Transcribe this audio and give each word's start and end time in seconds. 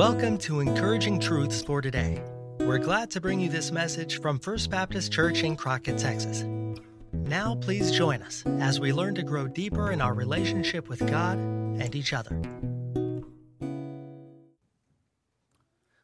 Welcome 0.00 0.38
to 0.38 0.60
Encouraging 0.60 1.20
Truths 1.20 1.60
for 1.60 1.82
Today. 1.82 2.22
We're 2.58 2.78
glad 2.78 3.10
to 3.10 3.20
bring 3.20 3.38
you 3.38 3.50
this 3.50 3.70
message 3.70 4.18
from 4.22 4.38
First 4.38 4.70
Baptist 4.70 5.12
Church 5.12 5.42
in 5.42 5.56
Crockett, 5.56 5.98
Texas. 5.98 6.42
Now, 7.12 7.56
please 7.56 7.92
join 7.92 8.22
us 8.22 8.42
as 8.60 8.80
we 8.80 8.94
learn 8.94 9.14
to 9.16 9.22
grow 9.22 9.46
deeper 9.46 9.90
in 9.90 10.00
our 10.00 10.14
relationship 10.14 10.88
with 10.88 11.06
God 11.06 11.36
and 11.36 11.94
each 11.94 12.14
other. 12.14 12.40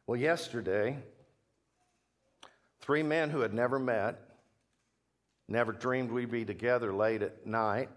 Well, 0.05 0.19
yesterday, 0.19 0.99
three 2.81 3.01
men 3.01 3.31
who 3.31 3.39
had 3.39 3.55
never 3.55 3.79
met, 3.79 4.19
never 5.47 5.71
dreamed 5.71 6.11
we'd 6.11 6.29
be 6.29 6.45
together 6.45 6.93
late 6.93 7.23
at 7.23 7.47
night, 7.47 7.89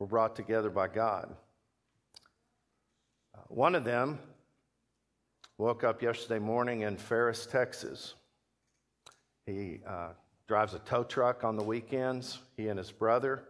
were 0.00 0.08
brought 0.08 0.34
together 0.34 0.68
by 0.68 0.88
God. 0.88 1.36
One 3.48 3.74
of 3.74 3.84
them 3.84 4.18
woke 5.58 5.84
up 5.84 6.02
yesterday 6.02 6.38
morning 6.38 6.82
in 6.82 6.96
Ferris, 6.96 7.46
Texas. 7.46 8.14
He 9.46 9.80
uh, 9.86 10.08
drives 10.48 10.74
a 10.74 10.78
tow 10.80 11.04
truck 11.04 11.44
on 11.44 11.56
the 11.56 11.62
weekends, 11.62 12.38
he 12.56 12.68
and 12.68 12.78
his 12.78 12.90
brother. 12.90 13.44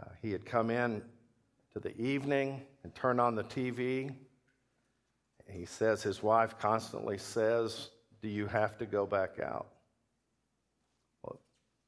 Uh, 0.00 0.06
he 0.22 0.32
had 0.32 0.44
come 0.44 0.70
in 0.70 1.02
to 1.72 1.80
the 1.80 1.96
evening 2.00 2.62
and 2.82 2.94
turned 2.94 3.20
on 3.20 3.34
the 3.34 3.44
TV. 3.44 4.14
He 5.50 5.64
says 5.66 6.02
his 6.02 6.22
wife 6.22 6.58
constantly 6.58 7.18
says, 7.18 7.90
Do 8.22 8.28
you 8.28 8.46
have 8.46 8.78
to 8.78 8.86
go 8.86 9.06
back 9.06 9.40
out? 9.40 9.68
Well, 11.22 11.40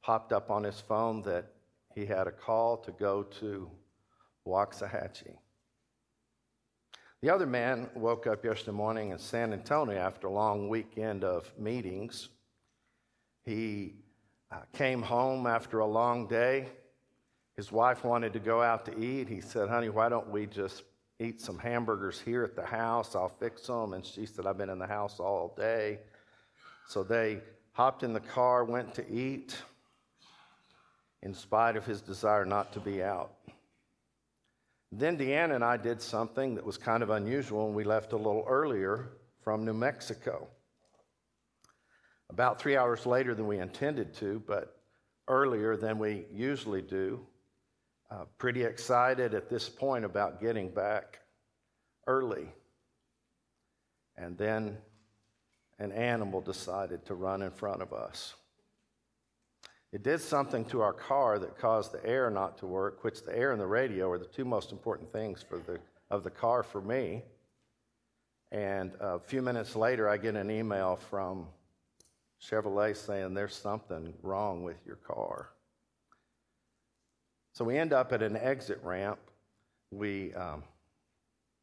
popped 0.03 0.31
up 0.33 0.51
on 0.51 0.63
his 0.63 0.79
phone 0.79 1.21
that 1.23 1.53
he 1.95 2.05
had 2.05 2.27
a 2.27 2.31
call 2.31 2.77
to 2.77 2.91
go 2.91 3.23
to 3.39 3.69
Waxahachie. 4.45 5.35
The 7.23 7.31
other 7.31 7.47
man 7.47 7.89
woke 7.95 8.27
up 8.27 8.45
yesterday 8.45 8.77
morning 8.77 9.09
in 9.09 9.17
San 9.17 9.51
Antonio 9.51 9.97
after 9.97 10.27
a 10.27 10.31
long 10.31 10.69
weekend 10.69 11.23
of 11.23 11.51
meetings. 11.57 12.29
He 13.43 13.95
uh, 14.51 14.57
came 14.73 15.01
home 15.01 15.47
after 15.47 15.79
a 15.79 15.85
long 15.87 16.27
day. 16.27 16.67
His 17.55 17.71
wife 17.71 18.03
wanted 18.03 18.33
to 18.33 18.39
go 18.39 18.61
out 18.61 18.85
to 18.85 18.99
eat. 18.99 19.27
He 19.27 19.41
said, 19.41 19.67
Honey, 19.67 19.89
why 19.89 20.09
don't 20.09 20.29
we 20.29 20.45
just 20.45 20.83
eat 21.19 21.41
some 21.41 21.57
hamburgers 21.57 22.21
here 22.21 22.43
at 22.43 22.55
the 22.55 22.63
house? 22.63 23.15
I'll 23.15 23.29
fix 23.29 23.65
them. 23.65 23.93
And 23.93 24.05
she 24.05 24.27
said, 24.27 24.45
I've 24.45 24.59
been 24.59 24.69
in 24.69 24.77
the 24.77 24.85
house 24.85 25.19
all 25.19 25.55
day. 25.57 25.97
So 26.87 27.01
they 27.01 27.39
hopped 27.71 28.03
in 28.03 28.13
the 28.13 28.19
car, 28.19 28.63
went 28.63 28.93
to 28.93 29.11
eat, 29.11 29.55
in 31.23 31.33
spite 31.33 31.75
of 31.75 31.83
his 31.83 31.99
desire 31.99 32.45
not 32.45 32.71
to 32.73 32.79
be 32.79 33.01
out. 33.01 33.31
Then 34.91 35.17
Deanna 35.17 35.55
and 35.55 35.63
I 35.63 35.77
did 35.77 36.01
something 36.01 36.55
that 36.55 36.65
was 36.65 36.77
kind 36.77 37.03
of 37.03 37.09
unusual, 37.09 37.67
and 37.67 37.75
we 37.75 37.83
left 37.83 38.13
a 38.13 38.17
little 38.17 38.45
earlier 38.47 39.09
from 39.43 39.65
New 39.65 39.73
Mexico. 39.73 40.47
About 42.29 42.59
three 42.59 42.77
hours 42.77 43.05
later 43.05 43.33
than 43.35 43.47
we 43.47 43.59
intended 43.59 44.13
to, 44.15 44.41
but 44.47 44.81
earlier 45.27 45.75
than 45.75 45.99
we 45.99 46.25
usually 46.31 46.81
do. 46.81 47.25
Uh, 48.09 48.23
pretty 48.37 48.63
excited 48.63 49.33
at 49.33 49.49
this 49.49 49.67
point 49.67 50.05
about 50.05 50.39
getting 50.39 50.69
back 50.69 51.19
early. 52.07 52.47
And 54.15 54.37
then 54.37 54.77
an 55.79 55.91
animal 55.91 56.41
decided 56.41 57.05
to 57.05 57.15
run 57.15 57.41
in 57.41 57.51
front 57.51 57.81
of 57.81 57.91
us. 57.93 58.35
It 59.93 60.03
did 60.03 60.19
something 60.19 60.65
to 60.65 60.81
our 60.81 60.93
car 60.93 61.39
that 61.39 61.57
caused 61.57 61.93
the 61.93 62.05
air 62.05 62.29
not 62.29 62.57
to 62.59 62.65
work, 62.65 63.03
which 63.03 63.23
the 63.23 63.35
air 63.35 63.53
and 63.53 63.61
the 63.61 63.67
radio 63.67 64.11
are 64.11 64.17
the 64.17 64.25
two 64.25 64.43
most 64.43 64.71
important 64.71 65.11
things 65.11 65.41
for 65.47 65.59
the, 65.59 65.79
of 66.11 66.23
the 66.23 66.29
car 66.29 66.61
for 66.61 66.81
me. 66.81 67.23
And 68.51 68.91
a 68.99 69.19
few 69.19 69.41
minutes 69.41 69.75
later, 69.75 70.09
I 70.09 70.17
get 70.17 70.35
an 70.35 70.51
email 70.51 70.97
from 71.09 71.47
Chevrolet 72.41 72.95
saying 72.95 73.33
there's 73.33 73.55
something 73.55 74.13
wrong 74.21 74.63
with 74.63 74.77
your 74.85 74.97
car. 74.97 75.49
So 77.53 77.65
we 77.65 77.77
end 77.77 77.93
up 77.93 78.13
at 78.13 78.21
an 78.21 78.37
exit 78.37 78.79
ramp. 78.83 79.19
We 79.91 80.33
um, 80.33 80.63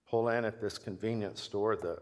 pull 0.08 0.28
in 0.30 0.44
at 0.44 0.60
this 0.60 0.78
convenience 0.78 1.40
store. 1.40 1.76
The, 1.76 1.98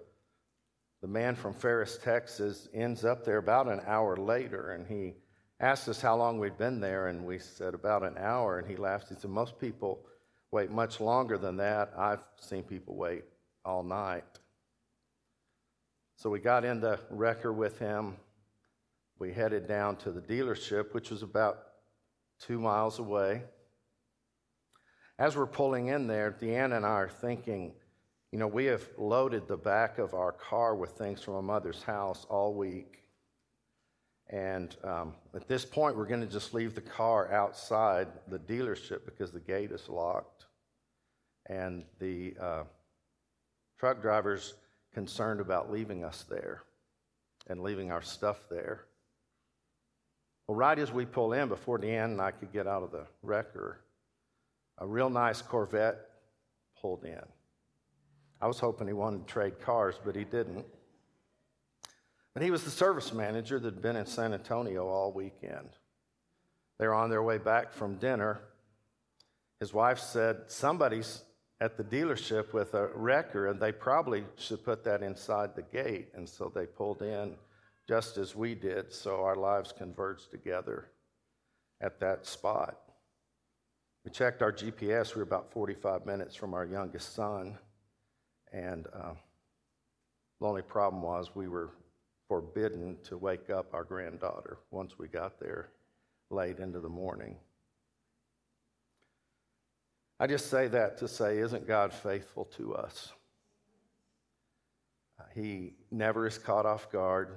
the 1.00 1.09
man 1.09 1.34
from 1.34 1.53
Ferris, 1.53 1.99
Texas, 2.03 2.69
ends 2.72 3.05
up 3.05 3.25
there 3.25 3.38
about 3.38 3.69
an 3.69 3.82
hour 3.87 4.16
later, 4.16 4.72
and 4.72 4.87
he 4.87 5.15
asked 5.62 5.89
us 5.89 6.03
how 6.03 6.17
long 6.17 6.39
we'd 6.39 6.59
been 6.59 6.81
there, 6.81 7.06
and 7.06 7.25
we 7.25 7.39
said 7.39 7.73
about 7.73 8.03
an 8.03 8.19
hour, 8.19 8.59
and 8.59 8.69
he 8.69 8.77
laughed. 8.77 9.09
He 9.09 9.15
said, 9.15 9.31
Most 9.31 9.59
people 9.59 10.05
wait 10.50 10.71
much 10.71 11.00
longer 11.00 11.39
than 11.39 11.56
that. 11.59 11.93
I've 11.97 12.25
seen 12.41 12.65
people 12.65 12.97
wait 12.97 13.25
all 13.65 13.84
night. 13.84 14.25
So 16.17 16.28
we 16.28 16.41
got 16.41 16.65
in 16.65 16.81
the 16.81 16.99
wrecker 17.11 17.53
with 17.53 17.78
him. 17.78 18.17
We 19.19 19.33
headed 19.33 19.69
down 19.69 19.97
to 19.99 20.11
the 20.11 20.21
dealership, 20.21 20.93
which 20.95 21.11
was 21.11 21.23
about 21.23 21.61
two 22.41 22.59
miles 22.59 22.99
away. 22.99 23.44
As 25.19 25.37
we're 25.37 25.47
pulling 25.47 25.87
in 25.87 26.09
there, 26.09 26.33
Deanna 26.33 26.79
and 26.79 26.87
I 26.87 26.89
are 26.89 27.09
thinking, 27.09 27.73
you 28.33 28.39
know, 28.39 28.49
we 28.49 28.65
have 28.65 28.89
loaded 28.99 29.47
the 29.47 29.56
back 29.56 29.99
of 29.99 30.15
our 30.15 30.33
car 30.33 30.75
with 30.75 30.91
things 30.93 31.23
from 31.23 31.34
a 31.34 31.43
mother's 31.43 31.83
house 31.83 32.27
all 32.29 32.55
week. 32.55 33.02
And 34.32 34.75
um, 34.82 35.12
at 35.34 35.47
this 35.47 35.65
point, 35.66 35.94
we're 35.94 36.06
going 36.06 36.22
to 36.22 36.26
just 36.26 36.54
leave 36.54 36.75
the 36.75 36.81
car 36.81 37.31
outside 37.31 38.09
the 38.28 38.38
dealership 38.38 39.04
because 39.04 39.31
the 39.31 39.41
gate 39.41 39.70
is 39.70 39.91
locked. 39.91 40.47
And 41.47 41.84
the 42.00 42.34
uh, 42.41 42.62
truck 43.78 44.00
driver's 44.00 44.54
concerned 44.94 45.41
about 45.41 45.70
leaving 45.70 46.03
us 46.03 46.25
there 46.31 46.62
and 47.48 47.62
leaving 47.62 47.91
our 47.91 48.00
stuff 48.00 48.38
there. 48.50 48.87
Well, 50.47 50.56
right 50.56 50.78
as 50.78 50.93
we 50.93 51.04
pull 51.04 51.34
in, 51.34 51.49
before 51.49 51.78
Deanna 51.78 52.04
and 52.04 52.20
I 52.20 52.31
could 52.31 52.53
get 52.53 52.66
out 52.66 52.82
of 52.82 52.91
the 52.91 53.06
wrecker, 53.22 53.81
a 54.78 54.87
real 54.87 55.10
nice 55.10 55.43
Corvette 55.43 55.99
pulled 56.81 57.04
in. 57.04 57.22
I 58.41 58.47
was 58.47 58.59
hoping 58.59 58.87
he 58.87 58.93
wanted 58.93 59.26
to 59.26 59.32
trade 59.32 59.60
cars, 59.60 60.00
but 60.03 60.16
he 60.16 60.25
didn't. 60.25 60.64
But 62.34 62.43
he 62.43 62.50
was 62.50 62.65
the 62.65 62.70
service 62.70 63.12
manager 63.12 63.59
that 63.59 63.75
had 63.75 63.82
been 63.82 63.97
in 63.97 64.06
San 64.06 64.32
Antonio 64.32 64.87
all 64.87 65.12
weekend. 65.12 65.69
They 66.78 66.87
were 66.87 66.94
on 66.94 67.10
their 67.10 67.22
way 67.22 67.38
back 67.38 67.72
from 67.72 67.97
dinner. 67.97 68.41
His 69.60 69.75
wife 69.75 69.98
said, 69.98 70.38
Somebody's 70.47 71.22
at 71.60 71.76
the 71.76 71.84
dealership 71.84 72.53
with 72.53 72.75
a 72.75 72.88
wrecker, 72.94 73.48
and 73.48 73.60
they 73.60 73.70
probably 73.70 74.25
should 74.37 74.65
put 74.65 74.82
that 74.84 75.03
inside 75.03 75.54
the 75.54 75.62
gate. 75.62 76.09
And 76.15 76.28
so 76.28 76.50
they 76.53 76.66
pulled 76.66 77.03
in 77.03 77.37
just 77.87 78.16
as 78.16 78.34
we 78.34 78.54
did, 78.54 78.93
so 78.93 79.22
our 79.22 79.37
lives 79.37 79.72
converged 79.72 80.31
together 80.31 80.88
at 81.81 82.00
that 82.00 82.26
spot. 82.26 82.78
We 84.04 84.10
checked 84.10 84.43
our 84.43 84.53
GPS. 84.53 85.14
We 85.14 85.20
were 85.20 85.25
about 85.25 85.53
45 85.53 86.06
minutes 86.06 86.34
from 86.34 86.54
our 86.54 86.64
youngest 86.64 87.14
son. 87.14 87.59
And 88.53 88.87
uh, 88.93 89.14
the 90.41 90.47
only 90.47 90.62
problem 90.62 91.03
was 91.03 91.31
we 91.34 91.49
were 91.49 91.70
forbidden 92.32 92.97
to 93.04 93.19
wake 93.19 93.50
up 93.50 93.75
our 93.75 93.84
granddaughter 93.84 94.56
once 94.70 94.98
we 94.98 95.06
got 95.06 95.38
there 95.38 95.69
late 96.31 96.60
into 96.60 96.81
the 96.81 96.88
morning. 96.88 97.37
I 100.19 100.26
just 100.26 100.48
say 100.48 100.66
that 100.69 100.97
to 100.97 101.09
say, 101.09 101.41
isn't 101.41 101.66
God 101.66 101.93
faithful 101.93 102.47
to 102.56 102.75
us? 102.75 103.12
Uh, 105.20 105.25
he 105.34 105.75
never 105.91 106.26
is 106.26 106.38
caught 106.38 106.65
off 106.65 106.91
guard. 106.91 107.34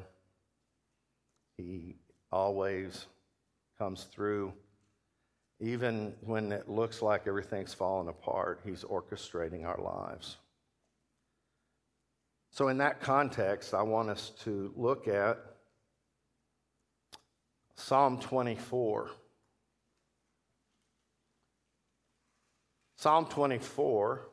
He 1.58 1.98
always 2.32 3.08
comes 3.78 4.06
through. 4.06 4.54
Even 5.60 6.14
when 6.22 6.54
it 6.54 6.70
looks 6.70 7.02
like 7.02 7.28
everything's 7.28 7.74
falling 7.74 8.08
apart, 8.08 8.62
He's 8.64 8.86
orchestrating 8.86 9.66
our 9.66 9.82
lives. 9.82 10.38
So, 12.56 12.70
in 12.70 12.78
that 12.78 13.02
context, 13.02 13.74
I 13.74 13.82
want 13.82 14.10
us 14.10 14.32
to 14.46 14.72
look 14.78 15.10
at 15.10 15.38
Psalm 17.76 18.18
24. 18.18 19.10
Psalm 22.96 23.26
24, 23.26 24.30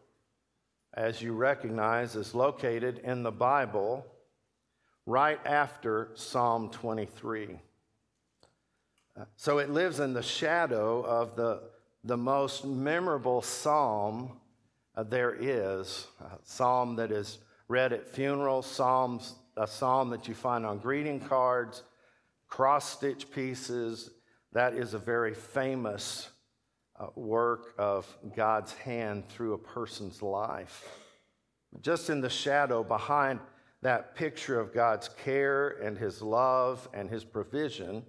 as 0.94 1.20
you 1.20 1.32
recognize, 1.32 2.14
is 2.14 2.32
located 2.32 3.00
in 3.02 3.24
the 3.24 3.32
Bible 3.32 4.06
right 5.04 5.44
after 5.44 6.10
Psalm 6.14 6.70
23. 6.70 7.58
So 9.34 9.58
it 9.58 9.68
lives 9.68 9.98
in 9.98 10.12
the 10.12 10.22
shadow 10.22 11.02
of 11.02 11.34
the, 11.34 11.64
the 12.04 12.16
most 12.16 12.64
memorable 12.64 13.42
psalm 13.42 14.38
uh, 14.94 15.02
there 15.02 15.34
is, 15.34 16.06
a 16.20 16.38
psalm 16.44 16.94
that 16.96 17.10
is 17.10 17.38
read 17.72 17.94
at 17.94 18.06
funerals, 18.06 18.66
psalms, 18.66 19.36
a 19.56 19.66
psalm 19.66 20.10
that 20.10 20.28
you 20.28 20.34
find 20.34 20.66
on 20.66 20.76
greeting 20.76 21.18
cards, 21.18 21.82
cross 22.46 22.86
stitch 22.86 23.30
pieces. 23.30 24.10
That 24.52 24.74
is 24.74 24.92
a 24.92 24.98
very 24.98 25.32
famous 25.32 26.28
uh, 27.00 27.06
work 27.14 27.72
of 27.78 28.06
God's 28.36 28.74
hand 28.74 29.26
through 29.30 29.54
a 29.54 29.58
person's 29.58 30.20
life. 30.20 30.86
Just 31.80 32.10
in 32.10 32.20
the 32.20 32.28
shadow 32.28 32.84
behind 32.84 33.40
that 33.80 34.14
picture 34.14 34.60
of 34.60 34.74
God's 34.74 35.08
care 35.24 35.70
and 35.82 35.96
his 35.96 36.20
love 36.20 36.86
and 36.92 37.08
his 37.08 37.24
provision, 37.24 38.04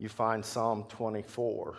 you 0.00 0.08
find 0.08 0.44
Psalm 0.44 0.84
24. 0.88 1.76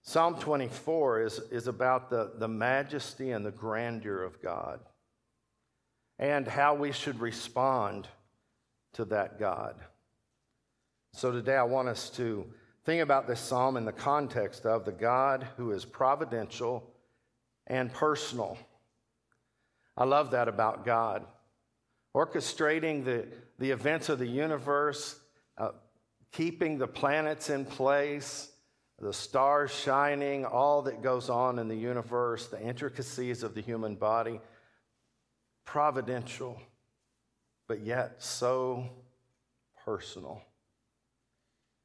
Psalm 0.00 0.38
24 0.38 1.22
is, 1.24 1.40
is 1.50 1.66
about 1.66 2.08
the, 2.08 2.32
the 2.38 2.48
majesty 2.48 3.32
and 3.32 3.44
the 3.44 3.50
grandeur 3.50 4.22
of 4.22 4.40
God 4.40 4.80
and 6.18 6.46
how 6.46 6.74
we 6.74 6.92
should 6.92 7.20
respond 7.20 8.08
to 8.94 9.04
that 9.06 9.38
God. 9.38 9.76
So 11.12 11.30
today 11.30 11.56
I 11.56 11.62
want 11.64 11.88
us 11.88 12.10
to 12.10 12.46
think 12.84 13.02
about 13.02 13.26
this 13.26 13.40
psalm 13.40 13.76
in 13.76 13.84
the 13.84 13.92
context 13.92 14.64
of 14.64 14.84
the 14.84 14.92
God 14.92 15.46
who 15.56 15.72
is 15.72 15.84
providential 15.84 16.90
and 17.66 17.92
personal. 17.92 18.58
I 19.96 20.04
love 20.04 20.30
that 20.32 20.48
about 20.48 20.84
God. 20.84 21.24
Orchestrating 22.14 23.04
the, 23.04 23.26
the 23.58 23.70
events 23.70 24.08
of 24.08 24.18
the 24.18 24.26
universe, 24.26 25.18
uh, 25.58 25.70
keeping 26.32 26.78
the 26.78 26.86
planets 26.86 27.50
in 27.50 27.64
place, 27.64 28.50
the 28.98 29.12
stars 29.12 29.70
shining, 29.70 30.44
all 30.46 30.82
that 30.82 31.02
goes 31.02 31.28
on 31.28 31.58
in 31.58 31.68
the 31.68 31.76
universe, 31.76 32.46
the 32.46 32.60
intricacies 32.60 33.42
of 33.42 33.54
the 33.54 33.60
human 33.60 33.94
body. 33.94 34.40
Providential, 35.66 36.58
but 37.68 37.80
yet 37.80 38.22
so 38.22 38.88
personal. 39.84 40.40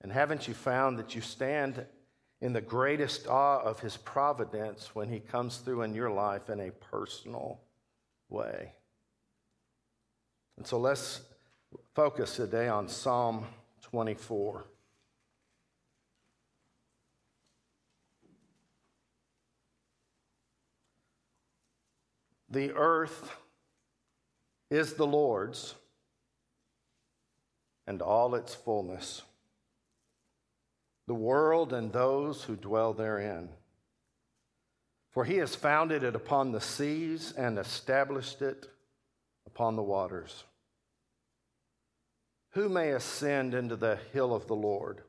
And 0.02 0.12
haven't 0.12 0.48
you 0.48 0.54
found 0.54 0.98
that 0.98 1.14
you 1.14 1.22
stand 1.22 1.86
in 2.40 2.54
the 2.54 2.62
greatest 2.62 3.28
awe 3.28 3.60
of 3.60 3.82
his 3.82 3.98
providence 3.98 4.96
when 4.96 5.10
he 5.10 5.20
comes 5.20 5.58
through 5.58 5.82
in 5.82 5.94
your 5.94 6.10
life 6.10 6.50
in 6.50 6.60
a 6.62 6.72
personal 6.72 7.60
way? 8.30 8.72
And 10.58 10.66
so 10.66 10.80
let's 10.80 11.22
focus 11.94 12.36
today 12.36 12.68
on 12.68 12.88
Psalm 12.88 13.46
24. 13.82 14.66
The 22.50 22.74
earth 22.74 23.32
is 24.72 24.94
the 24.94 25.06
Lord's 25.06 25.76
and 27.86 28.02
all 28.02 28.34
its 28.36 28.56
fullness, 28.56 29.22
the 31.08 31.14
world 31.14 31.74
and 31.74 31.92
those 31.92 32.44
who 32.44 32.56
dwell 32.56 32.94
therein. 32.94 33.50
For 35.12 35.26
he 35.26 35.38
has 35.38 35.56
founded 35.56 36.04
it 36.04 36.16
upon 36.16 36.54
the 36.54 36.62
seas 36.62 37.34
and 37.38 37.60
established 37.60 38.42
it 38.42 38.68
upon 39.46 39.76
the 39.76 39.84
waters. 39.84 40.46
Who 42.52 42.70
may 42.70 42.92
ascend 42.92 43.54
into 43.54 43.76
the 43.76 44.00
hill 44.14 44.34
of 44.34 44.48
the 44.48 44.56
Lord? 44.56 45.02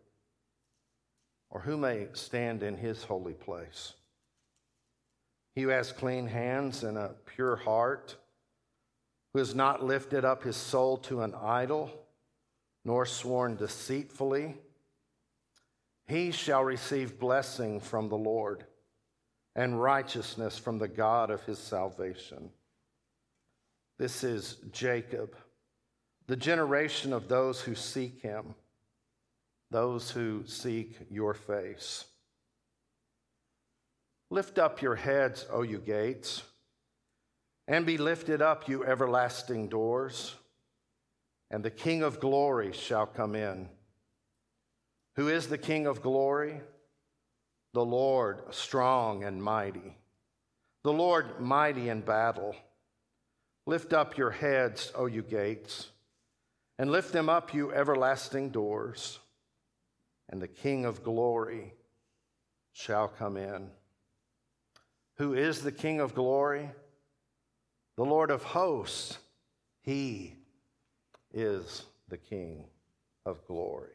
Or 1.50 1.60
who 1.60 1.76
may 1.76 2.08
stand 2.14 2.64
in 2.64 2.76
his 2.76 3.04
holy 3.04 3.34
place? 3.34 3.92
He 5.54 5.62
who 5.62 5.68
has 5.68 5.92
clean 5.92 6.26
hands 6.26 6.82
and 6.82 6.98
a 6.98 7.14
pure 7.26 7.56
heart, 7.56 8.16
who 9.32 9.38
has 9.38 9.54
not 9.54 9.84
lifted 9.84 10.24
up 10.24 10.42
his 10.42 10.56
soul 10.56 10.96
to 10.98 11.22
an 11.22 11.34
idol, 11.34 11.90
nor 12.84 13.06
sworn 13.06 13.56
deceitfully, 13.56 14.56
he 16.06 16.30
shall 16.30 16.64
receive 16.64 17.18
blessing 17.18 17.80
from 17.80 18.08
the 18.08 18.18
Lord 18.18 18.64
and 19.54 19.80
righteousness 19.80 20.58
from 20.58 20.78
the 20.78 20.88
God 20.88 21.30
of 21.30 21.42
his 21.44 21.58
salvation. 21.58 22.50
This 23.98 24.24
is 24.24 24.56
Jacob, 24.72 25.36
the 26.26 26.36
generation 26.36 27.12
of 27.12 27.28
those 27.28 27.60
who 27.60 27.74
seek 27.74 28.20
him, 28.20 28.54
those 29.70 30.10
who 30.10 30.44
seek 30.46 30.98
your 31.10 31.34
face. 31.34 32.04
Lift 34.28 34.58
up 34.58 34.82
your 34.82 34.96
heads, 34.96 35.46
O 35.50 35.62
you 35.62 35.78
gates, 35.78 36.42
and 37.68 37.86
be 37.86 37.98
lifted 37.98 38.42
up, 38.42 38.68
you 38.68 38.84
everlasting 38.84 39.68
doors, 39.68 40.34
and 41.50 41.64
the 41.64 41.70
King 41.70 42.02
of 42.02 42.20
glory 42.20 42.72
shall 42.72 43.06
come 43.06 43.34
in. 43.34 43.68
Who 45.16 45.28
is 45.28 45.48
the 45.48 45.58
King 45.58 45.86
of 45.86 46.02
glory? 46.02 46.60
The 47.74 47.84
Lord 47.84 48.42
strong 48.50 49.24
and 49.24 49.42
mighty, 49.42 49.96
the 50.82 50.92
Lord 50.92 51.40
mighty 51.40 51.88
in 51.88 52.00
battle. 52.00 52.54
Lift 53.64 53.92
up 53.92 54.18
your 54.18 54.30
heads, 54.30 54.92
O 54.94 55.06
you 55.06 55.22
gates, 55.22 55.90
and 56.78 56.90
lift 56.90 57.12
them 57.12 57.28
up, 57.28 57.54
you 57.54 57.72
everlasting 57.72 58.50
doors, 58.50 59.20
and 60.28 60.42
the 60.42 60.48
King 60.48 60.84
of 60.84 61.04
glory 61.04 61.74
shall 62.72 63.08
come 63.08 63.36
in 63.36 63.70
who 65.22 65.34
is 65.34 65.62
the 65.62 65.72
King 65.72 66.00
of 66.00 66.14
glory, 66.14 66.70
the 68.02 68.08
Lord 68.08 68.32
of 68.32 68.42
hosts. 68.42 69.18
He 69.82 70.34
is 71.32 71.84
the 72.08 72.16
King 72.16 72.64
of 73.24 73.46
glory. 73.46 73.92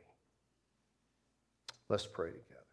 Let's 1.90 2.06
pray 2.08 2.30
together. 2.30 2.64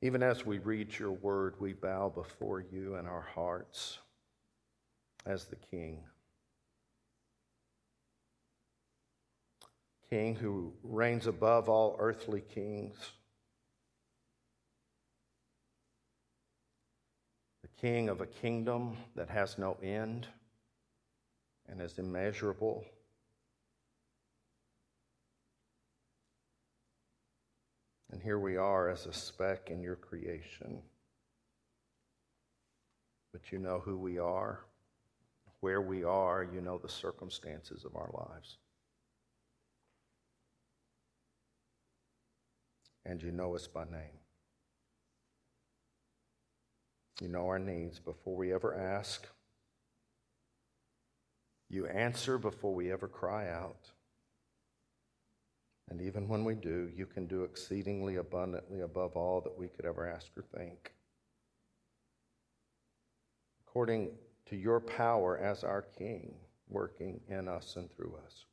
Even 0.00 0.22
as 0.22 0.46
we 0.46 0.58
read 0.58 0.96
your 0.96 1.10
word, 1.10 1.56
we 1.58 1.72
bow 1.72 2.08
before 2.08 2.60
you 2.60 2.94
in 2.94 3.06
our 3.06 3.26
hearts 3.34 3.98
as 5.26 5.46
the 5.46 5.56
King. 5.56 6.04
King 10.12 10.34
who 10.34 10.74
reigns 10.82 11.26
above 11.26 11.70
all 11.70 11.96
earthly 11.98 12.42
kings. 12.42 12.96
The 17.62 17.68
King 17.80 18.10
of 18.10 18.20
a 18.20 18.26
kingdom 18.26 18.98
that 19.16 19.30
has 19.30 19.56
no 19.56 19.78
end 19.82 20.26
and 21.66 21.80
is 21.80 21.98
immeasurable. 21.98 22.84
And 28.10 28.22
here 28.22 28.38
we 28.38 28.58
are 28.58 28.90
as 28.90 29.06
a 29.06 29.14
speck 29.14 29.70
in 29.70 29.80
your 29.80 29.96
creation. 29.96 30.82
But 33.32 33.50
you 33.50 33.58
know 33.58 33.80
who 33.82 33.96
we 33.96 34.18
are, 34.18 34.60
where 35.60 35.80
we 35.80 36.04
are, 36.04 36.46
you 36.52 36.60
know 36.60 36.76
the 36.76 36.90
circumstances 36.90 37.86
of 37.86 37.96
our 37.96 38.10
lives. 38.12 38.58
And 43.04 43.22
you 43.22 43.32
know 43.32 43.54
us 43.54 43.66
by 43.66 43.84
name. 43.84 44.18
You 47.20 47.28
know 47.28 47.46
our 47.46 47.58
needs 47.58 47.98
before 47.98 48.36
we 48.36 48.52
ever 48.52 48.74
ask. 48.74 49.26
You 51.68 51.86
answer 51.86 52.38
before 52.38 52.74
we 52.74 52.92
ever 52.92 53.08
cry 53.08 53.48
out. 53.48 53.90
And 55.88 56.00
even 56.00 56.28
when 56.28 56.44
we 56.44 56.54
do, 56.54 56.90
you 56.96 57.06
can 57.06 57.26
do 57.26 57.44
exceedingly 57.44 58.16
abundantly 58.16 58.80
above 58.80 59.16
all 59.16 59.40
that 59.42 59.56
we 59.56 59.68
could 59.68 59.84
ever 59.84 60.08
ask 60.08 60.28
or 60.36 60.44
think. 60.56 60.92
According 63.66 64.10
to 64.46 64.56
your 64.56 64.80
power 64.80 65.38
as 65.38 65.64
our 65.64 65.82
King, 65.82 66.34
working 66.68 67.20
in 67.28 67.48
us 67.48 67.76
and 67.76 67.90
through 67.90 68.16
us. 68.24 68.46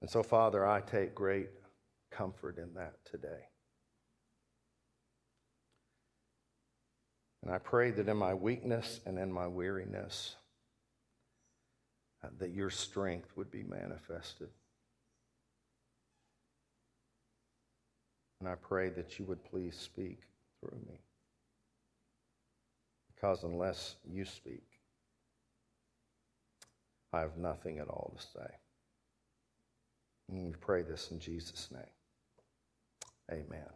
And 0.00 0.08
so, 0.08 0.22
Father, 0.22 0.66
I 0.66 0.80
take 0.80 1.14
great 1.14 1.48
comfort 2.10 2.58
in 2.58 2.74
that 2.74 2.94
today. 3.04 3.48
And 7.42 7.52
I 7.52 7.58
pray 7.58 7.90
that 7.92 8.08
in 8.08 8.16
my 8.16 8.34
weakness 8.34 9.00
and 9.06 9.18
in 9.18 9.32
my 9.32 9.46
weariness, 9.46 10.36
uh, 12.22 12.28
that 12.38 12.50
your 12.50 12.70
strength 12.70 13.30
would 13.36 13.50
be 13.50 13.62
manifested. 13.62 14.48
And 18.40 18.48
I 18.48 18.54
pray 18.54 18.88
that 18.90 19.18
you 19.18 19.24
would 19.26 19.42
please 19.44 19.76
speak 19.76 20.20
through 20.60 20.78
me. 20.88 20.98
Because 23.14 23.44
unless 23.44 23.96
you 24.10 24.24
speak, 24.24 24.64
I 27.12 27.20
have 27.20 27.36
nothing 27.36 27.78
at 27.78 27.88
all 27.88 28.14
to 28.16 28.22
say. 28.38 28.50
And 30.30 30.46
we 30.46 30.52
pray 30.52 30.82
this 30.82 31.10
in 31.10 31.18
Jesus' 31.18 31.68
name. 31.72 31.82
Amen. 33.30 33.66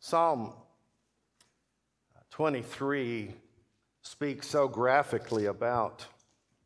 Psalm 0.00 0.52
23 2.30 3.34
speaks 4.02 4.46
so 4.46 4.68
graphically 4.68 5.46
about 5.46 6.06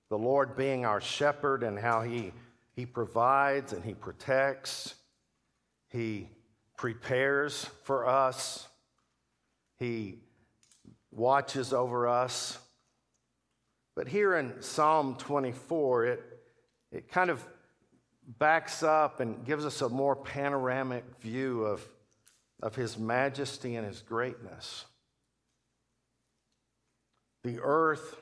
the 0.09 0.19
Lord 0.19 0.57
being 0.57 0.85
our 0.85 1.01
shepherd 1.01 1.63
and 1.63 1.79
how 1.79 2.03
he, 2.03 2.33
he 2.75 2.85
provides 2.85 3.73
and 3.73 3.85
he 3.85 3.95
protects, 3.95 4.97
he 5.89 6.29
prepares 6.77 7.67
for 7.85 8.07
us, 8.07 8.69
he 9.79 10.19
watches 11.13 11.73
over 11.73 12.09
us. 12.09 12.59
But 14.01 14.09
here 14.09 14.37
in 14.37 14.63
Psalm 14.63 15.15
24, 15.17 16.07
it, 16.07 16.43
it 16.91 17.13
kind 17.13 17.29
of 17.29 17.45
backs 18.39 18.83
up 18.83 19.21
and 19.21 19.45
gives 19.45 19.67
us 19.67 19.83
a 19.83 19.91
more 19.91 20.17
panoramic 20.17 21.05
view 21.21 21.67
of, 21.67 21.87
of 22.63 22.75
his 22.75 22.97
majesty 22.97 23.77
and 23.77 23.87
his 23.87 24.01
greatness. 24.01 24.87
The 27.45 27.59
earth 27.63 28.17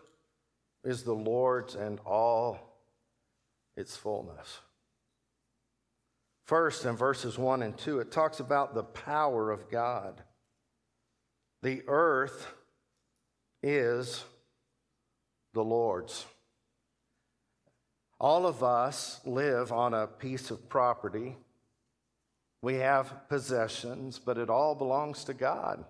is 0.82 1.04
the 1.04 1.14
Lord's 1.14 1.76
and 1.76 2.00
all 2.04 2.58
its 3.76 3.96
fullness. 3.96 4.58
First, 6.44 6.86
in 6.86 6.96
verses 6.96 7.38
1 7.38 7.62
and 7.62 7.78
2, 7.78 8.00
it 8.00 8.10
talks 8.10 8.40
about 8.40 8.74
the 8.74 8.82
power 8.82 9.52
of 9.52 9.70
God. 9.70 10.24
The 11.62 11.84
earth 11.86 12.48
is 13.62 14.24
the 15.58 15.64
Lord's. 15.64 16.24
All 18.20 18.46
of 18.46 18.62
us 18.62 19.20
live 19.24 19.72
on 19.72 19.92
a 19.92 20.06
piece 20.06 20.52
of 20.52 20.68
property. 20.68 21.36
We 22.62 22.76
have 22.76 23.28
possessions, 23.28 24.20
but 24.24 24.38
it 24.38 24.50
all 24.50 24.76
belongs 24.76 25.24
to 25.24 25.34
God. 25.34 25.84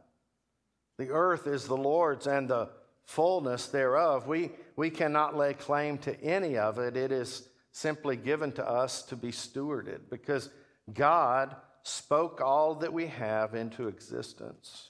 The 0.96 1.10
earth 1.10 1.46
is 1.46 1.66
the 1.66 1.76
Lord's 1.76 2.26
and 2.26 2.48
the 2.48 2.70
fullness 3.04 3.66
thereof. 3.66 4.26
We, 4.26 4.52
we 4.74 4.88
cannot 4.88 5.36
lay 5.36 5.52
claim 5.52 5.98
to 5.98 6.18
any 6.22 6.56
of 6.56 6.78
it. 6.78 6.96
It 6.96 7.12
is 7.12 7.46
simply 7.70 8.16
given 8.16 8.52
to 8.52 8.66
us 8.66 9.02
to 9.02 9.16
be 9.16 9.32
stewarded 9.32 10.08
because 10.08 10.48
God 10.94 11.54
spoke 11.82 12.40
all 12.40 12.76
that 12.76 12.94
we 12.94 13.08
have 13.08 13.54
into 13.54 13.86
existence. 13.86 14.88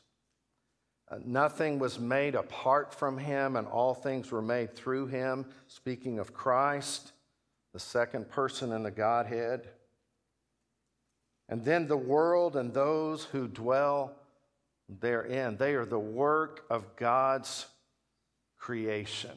Uh, 1.10 1.16
nothing 1.24 1.78
was 1.78 1.98
made 1.98 2.34
apart 2.34 2.92
from 2.94 3.16
him, 3.16 3.56
and 3.56 3.66
all 3.66 3.94
things 3.94 4.30
were 4.30 4.42
made 4.42 4.74
through 4.74 5.06
him. 5.06 5.46
Speaking 5.66 6.18
of 6.18 6.34
Christ, 6.34 7.12
the 7.72 7.80
second 7.80 8.28
person 8.28 8.72
in 8.72 8.82
the 8.82 8.90
Godhead. 8.90 9.68
And 11.48 11.64
then 11.64 11.86
the 11.86 11.96
world 11.96 12.56
and 12.56 12.74
those 12.74 13.24
who 13.24 13.48
dwell 13.48 14.14
therein. 14.88 15.56
They 15.56 15.74
are 15.74 15.86
the 15.86 15.98
work 15.98 16.64
of 16.70 16.96
God's 16.96 17.66
creation. 18.58 19.30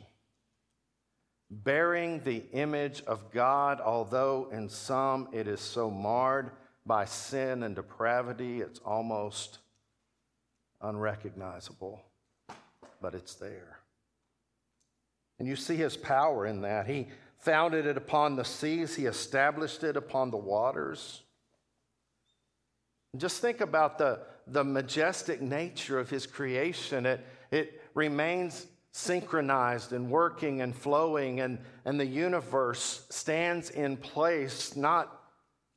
Bearing 1.50 2.22
the 2.22 2.44
image 2.54 3.04
of 3.08 3.32
God, 3.32 3.82
although 3.82 4.50
in 4.51 4.70
some 4.70 5.28
it 5.34 5.48
is 5.48 5.60
so 5.60 5.90
marred 5.90 6.51
by 6.86 7.06
sin 7.06 7.63
and 7.63 7.75
depravity, 7.75 8.62
it's 8.62 8.80
almost 8.80 9.60
unrecognizable, 10.81 12.01
but 13.01 13.13
it's 13.13 13.35
there. 13.35 13.79
And 15.39 15.47
you 15.47 15.55
see 15.55 15.75
his 15.75 15.97
power 15.97 16.45
in 16.45 16.61
that. 16.61 16.88
He 16.88 17.07
founded 17.39 17.85
it 17.85 17.97
upon 17.97 18.35
the 18.35 18.45
seas, 18.45 18.95
he 18.95 19.05
established 19.05 19.83
it 19.83 19.97
upon 19.97 20.29
the 20.29 20.38
waters. 20.38 21.21
Just 23.17 23.41
think 23.41 23.59
about 23.59 23.97
the, 23.97 24.19
the 24.47 24.63
majestic 24.63 25.41
nature 25.41 26.00
of 26.00 26.09
his 26.09 26.25
creation. 26.27 27.05
It, 27.05 27.25
it 27.50 27.81
remains 27.93 28.67
synchronized 28.91 29.93
and 29.93 30.09
working 30.09 30.61
and 30.61 30.75
flowing, 30.75 31.39
and, 31.39 31.57
and 31.85 32.00
the 32.00 32.05
universe 32.05 33.05
stands 33.09 33.69
in 33.69 33.97
place, 33.97 34.75
not 34.75 35.21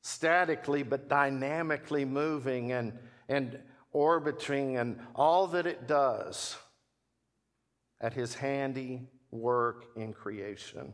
statically, 0.03 0.83
but 0.83 1.09
dynamically 1.09 2.05
moving 2.05 2.73
and, 2.73 2.93
and 3.29 3.59
orbiting, 3.95 4.77
and 4.77 4.99
all 5.15 5.47
that 5.47 5.67
it 5.67 5.89
does 5.89 6.59
at 8.01 8.13
his 8.13 8.35
handy 8.35 9.09
work 9.31 9.87
in 9.97 10.13
creation. 10.13 10.93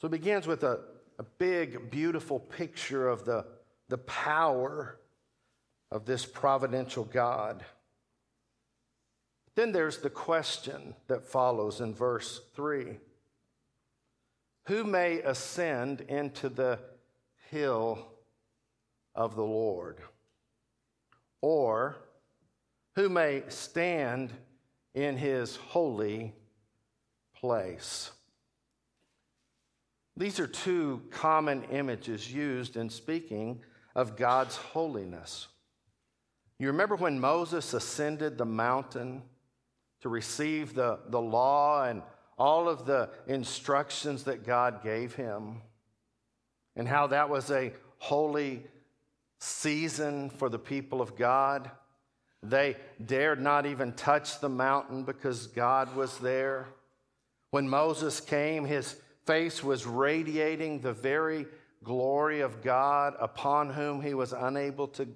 So 0.00 0.06
it 0.06 0.12
begins 0.12 0.46
with 0.46 0.62
a, 0.62 0.80
a 1.18 1.22
big, 1.38 1.90
beautiful 1.90 2.38
picture 2.38 3.08
of 3.08 3.24
the, 3.24 3.46
the 3.88 3.98
power 3.98 4.98
of 5.90 6.06
this 6.06 6.24
providential 6.24 7.04
God. 7.04 7.64
Then 9.54 9.72
there's 9.72 9.98
the 9.98 10.10
question 10.10 10.94
that 11.08 11.24
follows 11.24 11.80
in 11.80 11.94
verse 11.94 12.40
3 12.54 12.98
Who 14.66 14.84
may 14.84 15.18
ascend 15.18 16.00
into 16.02 16.48
the 16.48 16.78
hill 17.50 18.11
of 19.14 19.36
the 19.36 19.44
Lord? 19.44 19.98
Or 21.40 21.96
who 22.94 23.08
may 23.08 23.42
stand 23.48 24.32
in 24.94 25.16
his 25.16 25.56
holy 25.56 26.34
place? 27.34 28.10
These 30.16 30.38
are 30.38 30.46
two 30.46 31.02
common 31.10 31.64
images 31.64 32.32
used 32.32 32.76
in 32.76 32.90
speaking 32.90 33.60
of 33.94 34.16
God's 34.16 34.56
holiness. 34.56 35.48
You 36.58 36.68
remember 36.68 36.96
when 36.96 37.18
Moses 37.18 37.74
ascended 37.74 38.38
the 38.38 38.44
mountain 38.44 39.22
to 40.02 40.08
receive 40.08 40.74
the, 40.74 41.00
the 41.08 41.20
law 41.20 41.84
and 41.84 42.02
all 42.38 42.68
of 42.68 42.86
the 42.86 43.10
instructions 43.26 44.24
that 44.24 44.44
God 44.44 44.82
gave 44.82 45.14
him, 45.14 45.62
and 46.76 46.88
how 46.88 47.06
that 47.08 47.28
was 47.28 47.50
a 47.50 47.72
holy 47.98 48.64
season 49.42 50.30
for 50.30 50.48
the 50.48 50.58
people 50.58 51.00
of 51.00 51.16
God. 51.16 51.68
They 52.44 52.76
dared 53.04 53.40
not 53.40 53.66
even 53.66 53.92
touch 53.92 54.40
the 54.40 54.48
mountain 54.48 55.02
because 55.02 55.48
God 55.48 55.96
was 55.96 56.16
there. 56.18 56.68
When 57.50 57.68
Moses 57.68 58.20
came, 58.20 58.64
his 58.64 58.96
face 59.26 59.62
was 59.62 59.84
radiating 59.84 60.80
the 60.80 60.92
very 60.92 61.46
glory 61.82 62.40
of 62.40 62.62
God 62.62 63.14
upon 63.18 63.70
whom 63.70 64.00
he 64.00 64.14
was 64.14 64.32
unable 64.32 64.86
to 64.88 65.08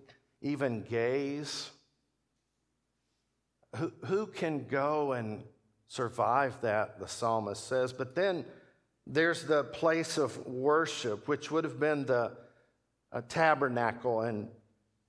even 0.42 0.82
gaze. 0.82 1.70
Who, 3.76 3.92
who 4.06 4.26
can 4.26 4.66
go 4.66 5.12
and 5.12 5.44
survive 5.86 6.60
that, 6.62 6.98
the 6.98 7.06
psalmist 7.06 7.68
says. 7.68 7.92
But 7.92 8.16
then 8.16 8.44
there's 9.06 9.44
the 9.44 9.62
place 9.62 10.18
of 10.18 10.46
worship, 10.46 11.28
which 11.28 11.52
would 11.52 11.62
have 11.62 11.78
been 11.78 12.06
the 12.06 12.32
tabernacle. 13.22 14.22
And 14.22 14.48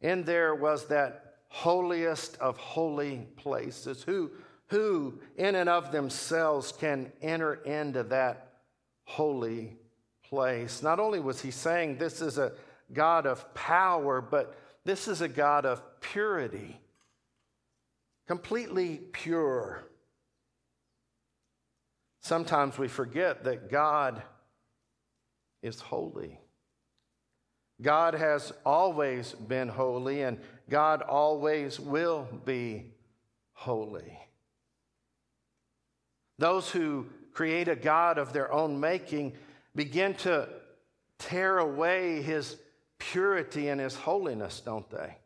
in 0.01 0.23
there 0.23 0.55
was 0.55 0.87
that 0.87 1.35
holiest 1.49 2.37
of 2.37 2.57
holy 2.57 3.27
places. 3.37 4.03
Who, 4.03 4.31
who, 4.67 5.19
in 5.37 5.55
and 5.55 5.69
of 5.69 5.91
themselves, 5.91 6.71
can 6.71 7.11
enter 7.21 7.55
into 7.55 8.03
that 8.03 8.53
holy 9.05 9.77
place? 10.23 10.83
Not 10.83 10.99
only 10.99 11.19
was 11.19 11.41
he 11.41 11.51
saying 11.51 11.97
this 11.97 12.21
is 12.21 12.37
a 12.37 12.53
God 12.93 13.25
of 13.25 13.53
power, 13.53 14.21
but 14.21 14.57
this 14.85 15.07
is 15.07 15.21
a 15.21 15.27
God 15.27 15.65
of 15.65 15.81
purity 15.99 16.79
completely 18.27 18.97
pure. 19.13 19.83
Sometimes 22.21 22.77
we 22.77 22.89
forget 22.89 23.45
that 23.45 23.71
God 23.71 24.21
is 25.63 25.79
holy. 25.79 26.39
God 27.81 28.15
has 28.15 28.51
always 28.65 29.33
been 29.33 29.67
holy, 29.67 30.23
and 30.23 30.39
God 30.69 31.01
always 31.01 31.79
will 31.79 32.27
be 32.45 32.85
holy. 33.53 34.17
Those 36.39 36.69
who 36.69 37.07
create 37.33 37.67
a 37.67 37.75
God 37.75 38.17
of 38.17 38.33
their 38.33 38.51
own 38.51 38.79
making 38.79 39.33
begin 39.75 40.15
to 40.15 40.49
tear 41.19 41.59
away 41.59 42.21
his 42.21 42.57
purity 42.97 43.69
and 43.69 43.79
his 43.79 43.95
holiness, 43.95 44.59
don't 44.59 44.89
they? 44.89 45.17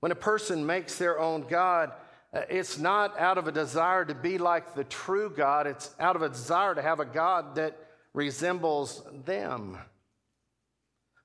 When 0.00 0.12
a 0.12 0.16
person 0.16 0.66
makes 0.66 0.98
their 0.98 1.18
own 1.18 1.42
God, 1.42 1.92
uh, 2.32 2.42
it's 2.50 2.78
not 2.78 3.18
out 3.18 3.38
of 3.38 3.48
a 3.48 3.52
desire 3.52 4.04
to 4.04 4.14
be 4.14 4.38
like 4.38 4.74
the 4.74 4.84
true 4.84 5.32
God, 5.34 5.66
it's 5.66 5.94
out 5.98 6.16
of 6.16 6.22
a 6.22 6.28
desire 6.28 6.74
to 6.74 6.82
have 6.82 7.00
a 7.00 7.04
God 7.04 7.54
that 7.54 7.76
resembles 8.12 9.02
them. 9.24 9.78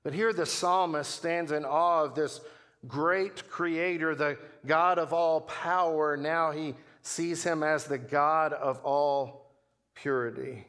But 0.04 0.14
here 0.14 0.32
the 0.32 0.46
psalmist 0.46 1.10
stands 1.10 1.52
in 1.52 1.64
awe 1.64 2.04
of 2.04 2.14
this 2.14 2.40
great 2.86 3.48
creator, 3.48 4.14
the 4.14 4.38
God 4.66 4.98
of 4.98 5.12
all 5.12 5.42
power. 5.42 6.16
Now 6.16 6.50
he 6.50 6.74
sees 7.02 7.44
him 7.44 7.62
as 7.62 7.84
the 7.84 7.98
God 7.98 8.52
of 8.52 8.80
all 8.84 9.50
purity. 9.94 10.66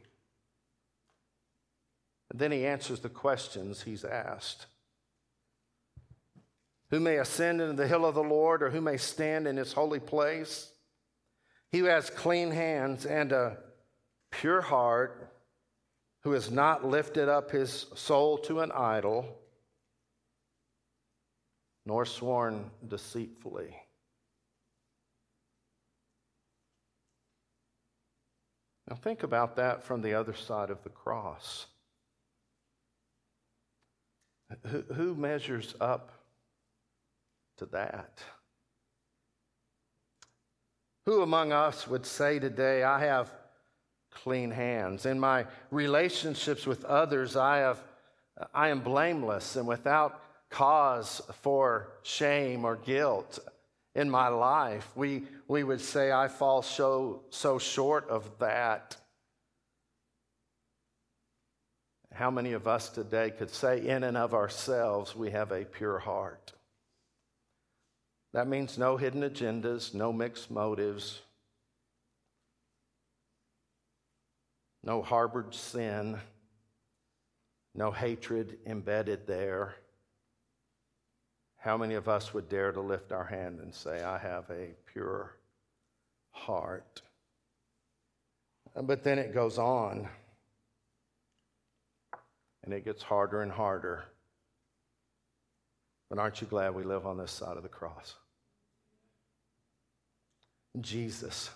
And 2.31 2.39
then 2.39 2.51
he 2.51 2.65
answers 2.65 2.99
the 2.99 3.09
questions 3.09 3.81
he's 3.81 4.03
asked. 4.03 4.67
Who 6.89 6.99
may 6.99 7.17
ascend 7.17 7.61
into 7.61 7.73
the 7.73 7.87
hill 7.87 8.05
of 8.05 8.13
the 8.13 8.23
Lord, 8.23 8.61
or 8.61 8.69
who 8.69 8.81
may 8.81 8.97
stand 8.97 9.47
in 9.47 9.57
his 9.57 9.73
holy 9.73 9.99
place? 9.99 10.69
He 11.71 11.79
who 11.79 11.85
has 11.85 12.11
clean 12.11 12.51
hands 12.51 13.07
and 13.07 13.31
a 13.31 13.57
pure 14.29 14.61
heart, 14.61 15.22
who 16.23 16.31
has 16.31 16.49
not 16.49 16.85
lifted 16.85 17.27
up 17.27 17.51
his 17.51 17.87
soul 17.95 18.37
to 18.37 18.61
an 18.61 18.71
idol, 18.71 19.25
nor 21.85 22.05
sworn 22.05 22.71
deceitfully. 22.87 23.75
Now, 28.89 28.95
think 28.95 29.23
about 29.23 29.57
that 29.57 29.83
from 29.83 30.01
the 30.01 30.13
other 30.13 30.33
side 30.33 30.69
of 30.69 30.83
the 30.83 30.89
cross. 30.89 31.65
Who, 34.93 35.15
measures 35.15 35.73
up 35.81 36.11
to 37.57 37.65
that? 37.67 38.19
Who 41.05 41.21
among 41.21 41.51
us 41.51 41.87
would 41.87 42.05
say 42.05 42.39
today, 42.39 42.83
I 42.83 42.99
have 42.99 43.31
clean 44.13 44.51
hands? 44.51 45.05
In 45.05 45.19
my 45.19 45.45
relationships 45.71 46.65
with 46.65 46.85
others, 46.85 47.35
I, 47.35 47.57
have, 47.57 47.79
I 48.53 48.69
am 48.69 48.81
blameless 48.81 49.55
and 49.55 49.67
without 49.67 50.21
cause 50.49 51.21
for 51.41 51.89
shame 52.03 52.65
or 52.65 52.75
guilt 52.75 53.39
in 53.95 54.09
my 54.09 54.27
life. 54.27 54.87
We, 54.95 55.23
we 55.47 55.63
would 55.63 55.81
say, 55.81 56.11
I 56.11 56.27
fall 56.27 56.61
so, 56.61 57.23
so 57.29 57.57
short 57.59 58.09
of 58.09 58.29
that. 58.39 58.97
How 62.13 62.29
many 62.29 62.53
of 62.53 62.67
us 62.67 62.89
today 62.89 63.31
could 63.31 63.49
say, 63.49 63.87
in 63.87 64.03
and 64.03 64.15
of 64.17 64.33
ourselves, 64.33 65.15
we 65.15 65.31
have 65.31 65.51
a 65.51 65.65
pure 65.65 65.99
heart? 65.99 66.53
That 68.33 68.47
means 68.47 68.77
no 68.77 68.97
hidden 68.97 69.21
agendas, 69.21 69.93
no 69.93 70.11
mixed 70.11 70.49
motives, 70.49 71.21
no 74.83 75.01
harbored 75.01 75.53
sin, 75.53 76.19
no 77.73 77.91
hatred 77.91 78.57
embedded 78.65 79.25
there. 79.25 79.75
How 81.57 81.77
many 81.77 81.95
of 81.95 82.09
us 82.09 82.33
would 82.33 82.49
dare 82.49 82.71
to 82.73 82.81
lift 82.81 83.11
our 83.11 83.23
hand 83.23 83.59
and 83.61 83.73
say, 83.73 84.03
I 84.03 84.17
have 84.17 84.49
a 84.49 84.75
pure 84.91 85.37
heart? 86.31 87.01
But 88.75 89.03
then 89.03 89.17
it 89.17 89.33
goes 89.33 89.57
on. 89.57 90.09
And 92.63 92.73
it 92.73 92.83
gets 92.83 93.03
harder 93.03 93.41
and 93.41 93.51
harder. 93.51 94.05
But 96.09 96.19
aren't 96.19 96.41
you 96.41 96.47
glad 96.47 96.75
we 96.75 96.83
live 96.83 97.07
on 97.07 97.17
this 97.17 97.31
side 97.31 97.57
of 97.57 97.63
the 97.63 97.69
cross? 97.69 98.15
Jesus, 100.79 101.49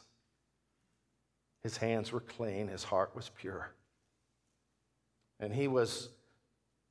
his 1.68 1.76
hands 1.76 2.14
were 2.14 2.22
clean, 2.22 2.70
his 2.70 2.86
heart 2.86 3.14
was 3.14 3.30
pure. 3.38 3.74
And 5.42 5.54
he 5.54 5.68
was 5.68 6.08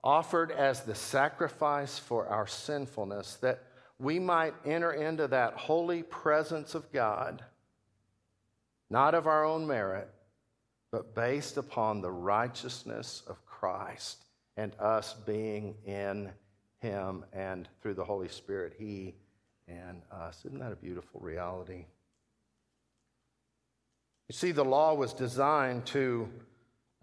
offered 0.04 0.52
as 0.52 0.82
the 0.82 0.94
sacrifice 0.94 1.98
for 1.98 2.28
our 2.28 2.46
sinfulness 2.46 3.36
that 3.36 3.62
we 3.98 4.18
might 4.18 4.52
enter 4.66 4.92
into 4.92 5.28
that 5.28 5.54
holy 5.54 6.02
presence 6.02 6.74
of 6.74 6.92
God, 6.92 7.42
not 8.90 9.14
of 9.14 9.26
our 9.26 9.46
own 9.46 9.66
merit, 9.66 10.10
but 10.92 11.14
based 11.14 11.56
upon 11.56 12.02
the 12.02 12.12
righteousness 12.12 13.22
of 13.26 13.46
Christ 13.46 14.26
and 14.58 14.74
us 14.78 15.14
being 15.24 15.74
in 15.86 16.30
Him 16.80 17.24
and 17.32 17.66
through 17.80 17.94
the 17.94 18.04
Holy 18.04 18.28
Spirit, 18.28 18.74
He 18.78 19.14
and 19.68 20.02
us. 20.12 20.44
Isn't 20.44 20.58
that 20.58 20.72
a 20.72 20.76
beautiful 20.76 21.18
reality? 21.20 21.86
You 24.28 24.32
see, 24.32 24.52
the 24.52 24.64
law 24.64 24.94
was 24.94 25.12
designed 25.12 25.86
to 25.86 26.28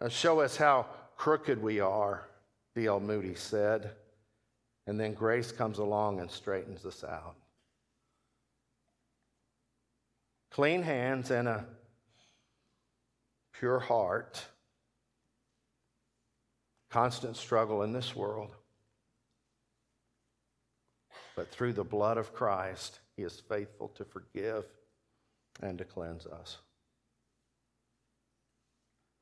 uh, 0.02 0.10
show 0.10 0.42
us 0.42 0.58
how 0.58 0.88
crooked 1.16 1.62
we 1.62 1.80
are, 1.80 2.28
D.L. 2.76 3.00
Moody 3.00 3.36
said, 3.36 3.92
and 4.88 5.00
then 5.00 5.14
grace 5.14 5.52
comes 5.52 5.78
along 5.78 6.20
and 6.20 6.30
straightens 6.30 6.86
us 6.86 7.04
out. 7.04 7.36
Clean 10.52 10.84
hands 10.84 11.32
and 11.32 11.48
a 11.48 11.66
pure 13.54 13.80
heart 13.80 14.44
constant 16.92 17.38
struggle 17.38 17.84
in 17.84 17.94
this 17.94 18.16
world. 18.16 18.54
But 21.36 21.50
through 21.50 21.74
the 21.74 21.84
blood 21.84 22.18
of 22.18 22.34
Christ, 22.34 23.00
He 23.16 23.24
is 23.24 23.42
faithful 23.50 23.88
to 23.96 24.06
forgive 24.06 24.66
and 25.62 25.78
to 25.78 25.86
cleanse 25.86 26.28
us. 26.28 26.58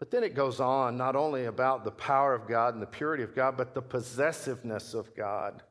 But 0.01 0.11
then 0.11 0.25
it 0.25 0.35
goes 0.35 0.59
on 0.59 0.97
not 0.97 1.15
only 1.15 1.45
about 1.45 1.85
the 1.85 1.91
power 1.91 2.33
of 2.33 2.45
God 2.45 2.73
and 2.73 2.83
the 2.83 2.87
purity 2.87 3.23
of 3.23 3.33
God, 3.33 3.55
but 3.55 3.73
the 3.73 3.81
possessiveness 3.81 4.93
of 4.93 5.15
God. 5.15 5.63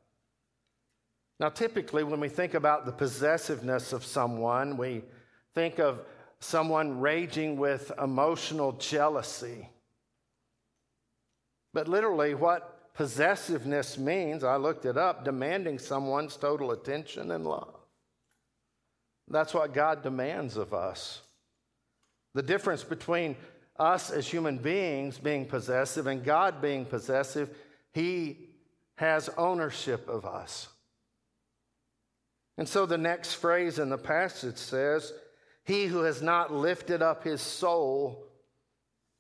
Now, 1.38 1.50
typically, 1.50 2.04
when 2.04 2.20
we 2.20 2.30
think 2.30 2.54
about 2.54 2.86
the 2.86 2.92
possessiveness 2.92 3.92
of 3.92 4.06
someone, 4.06 4.78
we 4.78 5.02
think 5.54 5.78
of 5.78 6.00
someone 6.38 7.00
raging 7.00 7.58
with 7.58 7.92
emotional 8.00 8.72
jealousy 8.72 9.68
but 11.72 11.88
literally, 11.88 12.34
what 12.34 12.94
possessiveness 12.94 13.96
means, 13.96 14.42
I 14.42 14.56
looked 14.56 14.84
it 14.84 14.96
up, 14.96 15.24
demanding 15.24 15.78
someone's 15.78 16.36
total 16.36 16.72
attention 16.72 17.30
and 17.30 17.46
love. 17.46 17.74
That's 19.28 19.54
what 19.54 19.72
God 19.72 20.02
demands 20.02 20.56
of 20.56 20.74
us. 20.74 21.22
The 22.34 22.42
difference 22.42 22.82
between 22.82 23.36
us 23.80 24.10
as 24.10 24.28
human 24.28 24.58
beings 24.58 25.18
being 25.18 25.46
possessive 25.46 26.06
and 26.06 26.22
God 26.22 26.60
being 26.60 26.84
possessive, 26.84 27.50
He 27.92 28.50
has 28.96 29.30
ownership 29.38 30.08
of 30.08 30.26
us. 30.26 30.68
And 32.58 32.68
so 32.68 32.84
the 32.84 32.98
next 32.98 33.34
phrase 33.34 33.78
in 33.78 33.88
the 33.88 33.96
passage 33.96 34.58
says, 34.58 35.12
He 35.64 35.86
who 35.86 36.02
has 36.02 36.20
not 36.20 36.52
lifted 36.52 37.00
up 37.00 37.24
his 37.24 37.40
soul 37.40 38.26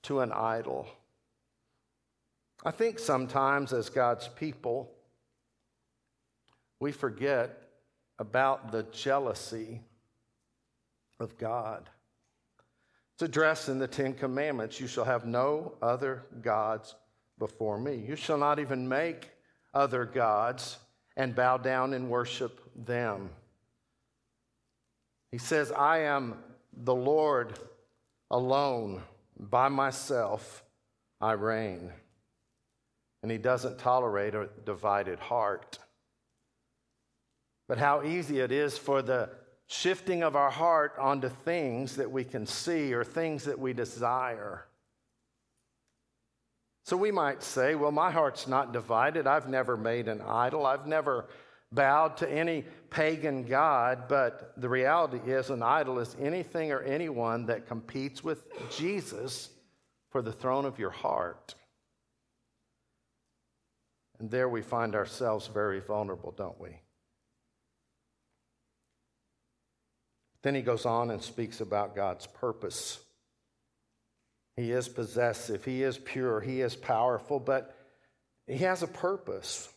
to 0.02 0.20
an 0.20 0.30
idol. 0.30 0.86
I 2.64 2.70
think 2.70 2.98
sometimes 2.98 3.72
as 3.72 3.88
God's 3.88 4.28
people, 4.28 4.92
we 6.78 6.92
forget 6.92 7.62
about 8.18 8.72
the 8.72 8.82
jealousy 8.92 9.80
of 11.18 11.38
God. 11.38 11.88
It's 13.20 13.28
addressed 13.28 13.68
in 13.68 13.78
the 13.78 13.86
Ten 13.86 14.14
Commandments 14.14 14.80
You 14.80 14.86
shall 14.86 15.04
have 15.04 15.26
no 15.26 15.74
other 15.82 16.22
gods 16.40 16.94
before 17.38 17.78
me. 17.78 17.96
You 17.96 18.16
shall 18.16 18.38
not 18.38 18.58
even 18.58 18.88
make 18.88 19.28
other 19.74 20.06
gods 20.06 20.78
and 21.18 21.34
bow 21.34 21.58
down 21.58 21.92
and 21.92 22.08
worship 22.08 22.62
them. 22.74 23.28
He 25.32 25.36
says, 25.36 25.70
I 25.70 25.98
am 25.98 26.36
the 26.72 26.94
Lord 26.94 27.58
alone, 28.30 29.02
by 29.38 29.68
myself 29.68 30.64
I 31.20 31.32
reign 31.32 31.92
and 33.22 33.30
he 33.30 33.36
doesn't 33.36 33.78
tolerate 33.78 34.34
a 34.34 34.48
divided 34.64 35.18
heart. 35.18 35.78
But 37.68 37.76
how 37.76 38.02
easy 38.02 38.40
it 38.40 38.50
is 38.50 38.78
for 38.78 39.02
the 39.02 39.28
shifting 39.70 40.24
of 40.24 40.34
our 40.34 40.50
heart 40.50 40.94
onto 40.98 41.28
things 41.28 41.94
that 41.94 42.10
we 42.10 42.24
can 42.24 42.44
see 42.44 42.92
or 42.92 43.04
things 43.04 43.44
that 43.44 43.56
we 43.56 43.72
desire. 43.72 44.66
So 46.86 46.96
we 46.96 47.12
might 47.12 47.44
say, 47.44 47.76
well, 47.76 47.92
my 47.92 48.10
heart's 48.10 48.48
not 48.48 48.72
divided. 48.72 49.28
I've 49.28 49.48
never 49.48 49.76
made 49.76 50.08
an 50.08 50.22
idol. 50.22 50.66
I've 50.66 50.88
never 50.88 51.26
bowed 51.70 52.16
to 52.16 52.28
any 52.28 52.64
pagan 52.90 53.44
god. 53.44 54.08
But 54.08 54.54
the 54.56 54.68
reality 54.68 55.18
is, 55.30 55.50
an 55.50 55.62
idol 55.62 56.00
is 56.00 56.16
anything 56.20 56.72
or 56.72 56.80
anyone 56.80 57.46
that 57.46 57.68
competes 57.68 58.24
with 58.24 58.42
Jesus 58.76 59.50
for 60.10 60.20
the 60.20 60.32
throne 60.32 60.64
of 60.64 60.80
your 60.80 60.90
heart. 60.90 61.54
And 64.18 64.28
there 64.32 64.48
we 64.48 64.62
find 64.62 64.96
ourselves 64.96 65.46
very 65.46 65.78
vulnerable, 65.78 66.32
don't 66.32 66.60
we? 66.60 66.80
Then 70.42 70.54
he 70.54 70.62
goes 70.62 70.86
on 70.86 71.10
and 71.10 71.22
speaks 71.22 71.60
about 71.60 71.94
God's 71.94 72.26
purpose. 72.26 72.98
He 74.56 74.72
is 74.72 74.88
possessive, 74.88 75.64
he 75.64 75.82
is 75.82 75.98
pure, 75.98 76.40
he 76.40 76.60
is 76.60 76.76
powerful, 76.76 77.38
but 77.38 77.74
he 78.46 78.58
has 78.58 78.82
a 78.82 78.86
purpose. 78.86 79.68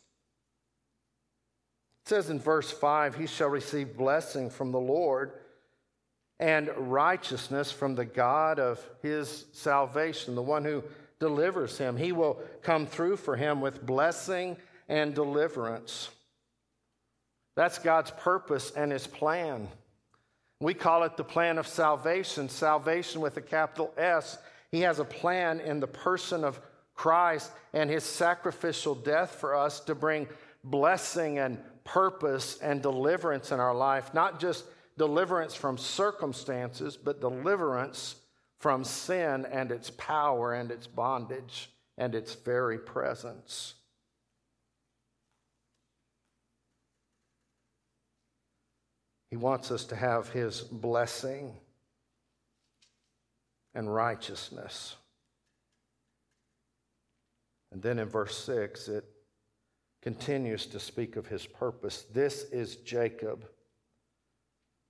It 2.03 2.09
says 2.09 2.29
in 2.29 2.39
verse 2.39 2.71
5 2.71 3.15
He 3.15 3.27
shall 3.27 3.49
receive 3.49 3.97
blessing 3.97 4.49
from 4.49 4.71
the 4.71 4.79
Lord 4.79 5.33
and 6.39 6.69
righteousness 6.75 7.71
from 7.71 7.95
the 7.95 8.05
God 8.05 8.59
of 8.59 8.83
his 9.01 9.45
salvation, 9.53 10.35
the 10.35 10.41
one 10.41 10.65
who 10.65 10.83
delivers 11.19 11.77
him. 11.77 11.95
He 11.95 12.11
will 12.11 12.41
come 12.61 12.85
through 12.85 13.17
for 13.17 13.37
him 13.37 13.61
with 13.61 13.85
blessing 13.85 14.57
and 14.89 15.15
deliverance. 15.15 16.09
That's 17.55 17.79
God's 17.79 18.11
purpose 18.11 18.71
and 18.71 18.91
his 18.91 19.07
plan. 19.07 19.69
We 20.63 20.73
call 20.73 21.03
it 21.03 21.17
the 21.17 21.25
plan 21.25 21.57
of 21.57 21.67
salvation, 21.67 22.47
salvation 22.47 23.19
with 23.19 23.35
a 23.35 23.41
capital 23.41 23.93
S. 23.97 24.37
He 24.71 24.79
has 24.81 24.99
a 24.99 25.03
plan 25.03 25.59
in 25.59 25.81
the 25.81 25.87
person 25.87 26.45
of 26.45 26.57
Christ 26.95 27.51
and 27.73 27.89
his 27.89 28.05
sacrificial 28.05 28.95
death 28.95 29.31
for 29.31 29.55
us 29.55 29.81
to 29.81 29.93
bring 29.93 30.29
blessing 30.63 31.39
and 31.39 31.59
purpose 31.83 32.59
and 32.61 32.81
deliverance 32.81 33.51
in 33.51 33.59
our 33.59 33.75
life, 33.75 34.13
not 34.13 34.39
just 34.39 34.63
deliverance 34.97 35.53
from 35.53 35.77
circumstances, 35.77 36.95
but 36.95 37.19
deliverance 37.19 38.15
from 38.59 38.85
sin 38.85 39.45
and 39.51 39.69
its 39.69 39.89
power 39.89 40.53
and 40.53 40.71
its 40.71 40.87
bondage 40.87 41.71
and 41.97 42.15
its 42.15 42.35
very 42.35 42.77
presence. 42.77 43.73
He 49.33 49.37
wants 49.37 49.71
us 49.71 49.85
to 49.85 49.95
have 49.95 50.29
His 50.29 50.61
blessing 50.61 51.55
and 53.73 53.91
righteousness. 53.91 54.95
And 57.71 57.81
then 57.81 57.97
in 57.97 58.07
verse 58.07 58.37
6, 58.45 58.89
it 58.89 59.05
continues 60.03 60.67
to 60.67 60.79
speak 60.79 61.15
of 61.15 61.25
His 61.25 61.47
purpose. 61.47 62.05
This 62.13 62.43
is 62.51 62.75
Jacob, 62.75 63.47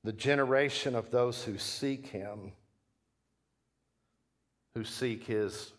the 0.03 0.11
generation 0.11 0.93
of 0.93 1.09
those 1.09 1.41
who 1.45 1.57
seek 1.57 2.07
Him, 2.07 2.51
who 4.75 4.83
seek 4.83 5.23
His 5.23 5.71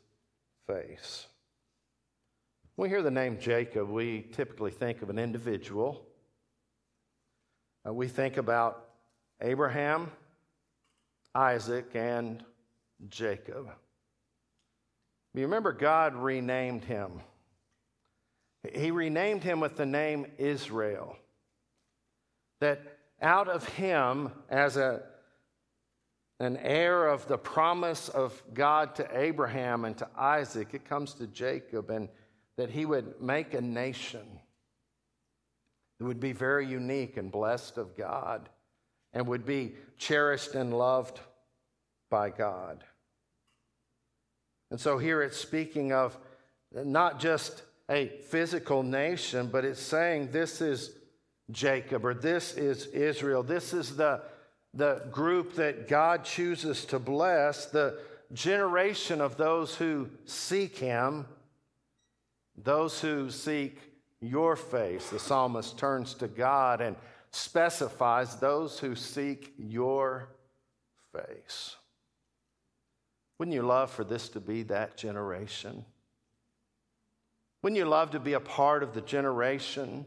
face. 0.66 1.26
When 2.76 2.88
we 2.88 2.88
hear 2.88 3.02
the 3.02 3.10
name 3.10 3.38
Jacob, 3.38 3.90
we 3.90 4.22
typically 4.32 4.70
think 4.70 5.02
of 5.02 5.10
an 5.10 5.18
individual 5.18 6.06
uh, 7.86 7.92
we 7.92 8.08
think 8.08 8.36
about 8.36 8.84
Abraham, 9.40 10.10
Isaac, 11.34 11.90
and 11.94 12.42
Jacob. 13.08 13.68
You 15.34 15.42
remember 15.42 15.72
God 15.72 16.14
renamed 16.14 16.84
him. 16.84 17.20
He 18.72 18.90
renamed 18.90 19.42
him 19.42 19.60
with 19.60 19.76
the 19.76 19.86
name 19.86 20.26
Israel. 20.38 21.16
That 22.60 22.80
out 23.20 23.48
of 23.48 23.68
him, 23.70 24.30
as 24.48 24.76
a, 24.76 25.02
an 26.40 26.56
heir 26.58 27.08
of 27.08 27.26
the 27.28 27.36
promise 27.36 28.08
of 28.08 28.40
God 28.54 28.94
to 28.96 29.08
Abraham 29.18 29.84
and 29.84 29.98
to 29.98 30.08
Isaac, 30.16 30.68
it 30.72 30.84
comes 30.84 31.14
to 31.14 31.26
Jacob, 31.26 31.90
and 31.90 32.08
that 32.56 32.70
he 32.70 32.86
would 32.86 33.20
make 33.20 33.54
a 33.54 33.60
nation 33.60 34.40
who 35.98 36.06
would 36.06 36.20
be 36.20 36.32
very 36.32 36.66
unique 36.66 37.16
and 37.16 37.30
blessed 37.30 37.78
of 37.78 37.96
God 37.96 38.48
and 39.12 39.26
would 39.26 39.46
be 39.46 39.74
cherished 39.96 40.54
and 40.54 40.76
loved 40.76 41.20
by 42.10 42.30
God. 42.30 42.84
And 44.70 44.80
so 44.80 44.98
here 44.98 45.22
it's 45.22 45.36
speaking 45.36 45.92
of 45.92 46.18
not 46.72 47.20
just 47.20 47.62
a 47.88 48.08
physical 48.28 48.82
nation, 48.82 49.48
but 49.52 49.64
it's 49.64 49.80
saying 49.80 50.30
this 50.32 50.60
is 50.60 50.96
Jacob 51.50 52.04
or 52.04 52.14
this 52.14 52.54
is 52.54 52.86
Israel. 52.86 53.42
This 53.42 53.72
is 53.72 53.96
the, 53.96 54.22
the 54.72 55.02
group 55.12 55.54
that 55.54 55.86
God 55.86 56.24
chooses 56.24 56.84
to 56.86 56.98
bless, 56.98 57.66
the 57.66 57.98
generation 58.32 59.20
of 59.20 59.36
those 59.36 59.76
who 59.76 60.08
seek 60.24 60.78
Him, 60.78 61.26
those 62.56 63.00
who 63.00 63.30
seek 63.30 63.78
your 64.24 64.56
face. 64.56 65.10
The 65.10 65.18
psalmist 65.18 65.78
turns 65.78 66.14
to 66.14 66.28
God 66.28 66.80
and 66.80 66.96
specifies 67.30 68.36
those 68.36 68.78
who 68.78 68.94
seek 68.94 69.52
your 69.58 70.28
face. 71.12 71.76
Wouldn't 73.38 73.54
you 73.54 73.62
love 73.62 73.90
for 73.90 74.04
this 74.04 74.28
to 74.30 74.40
be 74.40 74.62
that 74.64 74.96
generation? 74.96 75.84
Wouldn't 77.62 77.78
you 77.78 77.86
love 77.86 78.12
to 78.12 78.20
be 78.20 78.34
a 78.34 78.40
part 78.40 78.82
of 78.82 78.94
the 78.94 79.00
generation 79.00 80.04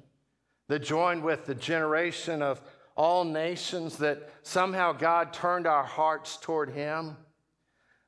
that 0.69 0.80
joined 0.80 1.23
with 1.23 1.45
the 1.45 1.56
generation 1.56 2.41
of 2.41 2.62
all 2.95 3.23
nations 3.23 3.97
that 3.97 4.30
somehow 4.43 4.91
God 4.93 5.34
turned 5.34 5.67
our 5.67 5.84
hearts 5.84 6.38
toward 6.38 6.69
Him? 6.69 7.17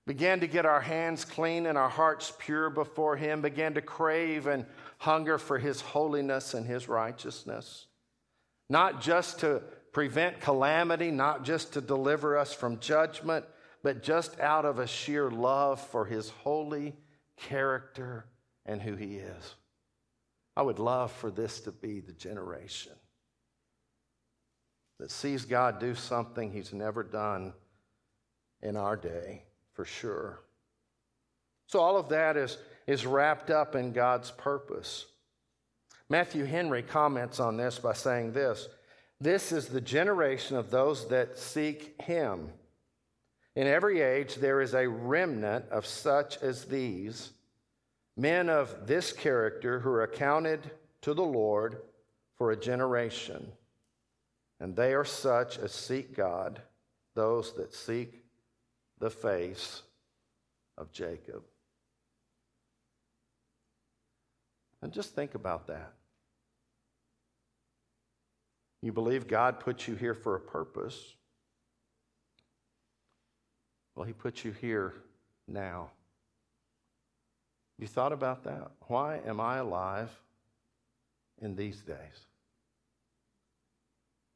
began 0.10 0.40
to 0.40 0.48
get 0.48 0.66
our 0.66 0.82
hands 0.82 1.24
clean 1.24 1.68
and 1.68 1.78
our 1.78 1.88
hearts 1.88 2.34
pure 2.40 2.72
before 2.72 3.16
Him, 3.16 3.44
began 3.44 3.76
to 3.76 3.82
crave 3.84 4.48
and 4.48 4.66
hunger 5.00 5.38
for 5.38 5.58
His 5.58 5.82
holiness 5.82 6.54
and 6.54 6.66
His 6.66 6.88
righteousness. 6.88 7.88
Not 8.70 9.02
just 9.02 9.40
to 9.40 9.64
prevent 9.92 10.40
calamity, 10.40 11.10
not 11.10 11.44
just 11.44 11.74
to 11.74 11.82
deliver 11.82 12.38
us 12.38 12.54
from 12.54 12.80
judgment, 12.80 13.46
but 13.82 14.04
just 14.04 14.40
out 14.40 14.66
of 14.66 14.78
a 14.78 14.88
sheer 14.88 15.32
love 15.32 15.82
for 15.82 16.06
His 16.06 16.30
holy 16.30 16.96
character 17.38 18.26
and 18.66 18.82
who 18.82 18.96
He 18.96 19.16
is. 19.16 19.56
I 20.56 20.62
would 20.62 20.80
love 20.80 21.12
for 21.12 21.32
this 21.32 21.62
to 21.62 21.72
be 21.72 22.02
the 22.02 22.14
generation 22.14 22.94
that 25.00 25.12
sees 25.12 25.46
God 25.46 25.80
do 25.80 25.96
something 25.96 26.52
He's 26.52 26.74
never 26.74 27.04
done 27.04 27.54
in 28.62 28.76
our 28.76 28.98
day 28.98 29.44
for 29.72 29.86
sure. 29.86 30.42
So, 31.68 31.80
all 31.80 31.98
of 31.98 32.10
that 32.10 32.36
is, 32.36 32.58
is 32.90 33.06
wrapped 33.06 33.52
up 33.52 33.76
in 33.76 33.92
God's 33.92 34.32
purpose. 34.32 35.06
Matthew 36.10 36.46
Henry 36.46 36.82
comments 36.82 37.40
on 37.40 37.56
this 37.56 37.78
by 37.78 37.94
saying 37.94 38.32
this 38.32 38.68
This 39.22 39.52
is 39.52 39.68
the 39.68 39.80
generation 39.80 40.58
of 40.58 40.72
those 40.72 41.08
that 41.10 41.38
seek 41.38 42.02
Him. 42.02 42.50
In 43.56 43.68
every 43.68 44.02
age, 44.02 44.36
there 44.36 44.60
is 44.60 44.74
a 44.74 44.90
remnant 44.90 45.66
of 45.70 45.86
such 45.86 46.42
as 46.42 46.66
these, 46.66 47.30
men 48.18 48.50
of 48.50 48.88
this 48.88 49.14
character 49.14 49.80
who 49.80 49.90
are 49.90 50.04
accounted 50.04 50.72
to 51.02 51.14
the 51.14 51.22
Lord 51.22 51.78
for 52.40 52.50
a 52.50 52.60
generation. 52.60 53.52
And 54.60 54.76
they 54.76 54.96
are 54.96 55.06
such 55.06 55.60
as 55.60 55.74
seek 55.74 56.16
God, 56.16 56.60
those 57.14 57.54
that 57.54 57.76
seek 57.76 58.24
the 58.98 59.12
face 59.12 59.84
of 60.76 60.92
Jacob. 60.92 61.44
And 64.82 64.92
just 64.92 65.14
think 65.14 65.36
about 65.36 65.68
that. 65.68 65.94
You 68.82 68.94
believe 68.94 69.28
God 69.28 69.60
put 69.60 69.88
you 69.88 69.96
here 69.96 70.14
for 70.14 70.36
a 70.36 70.40
purpose. 70.40 71.16
Well, 73.96 74.06
He 74.06 74.14
put 74.14 74.46
you 74.46 74.52
here 74.52 74.94
now. 75.48 75.90
You 77.78 77.88
thought 77.88 78.14
about 78.14 78.44
that? 78.46 78.72
Why 78.88 79.20
am 79.26 79.40
I 79.40 79.58
alive 79.58 80.10
in 81.42 81.56
these 81.56 81.82
days? 81.82 82.26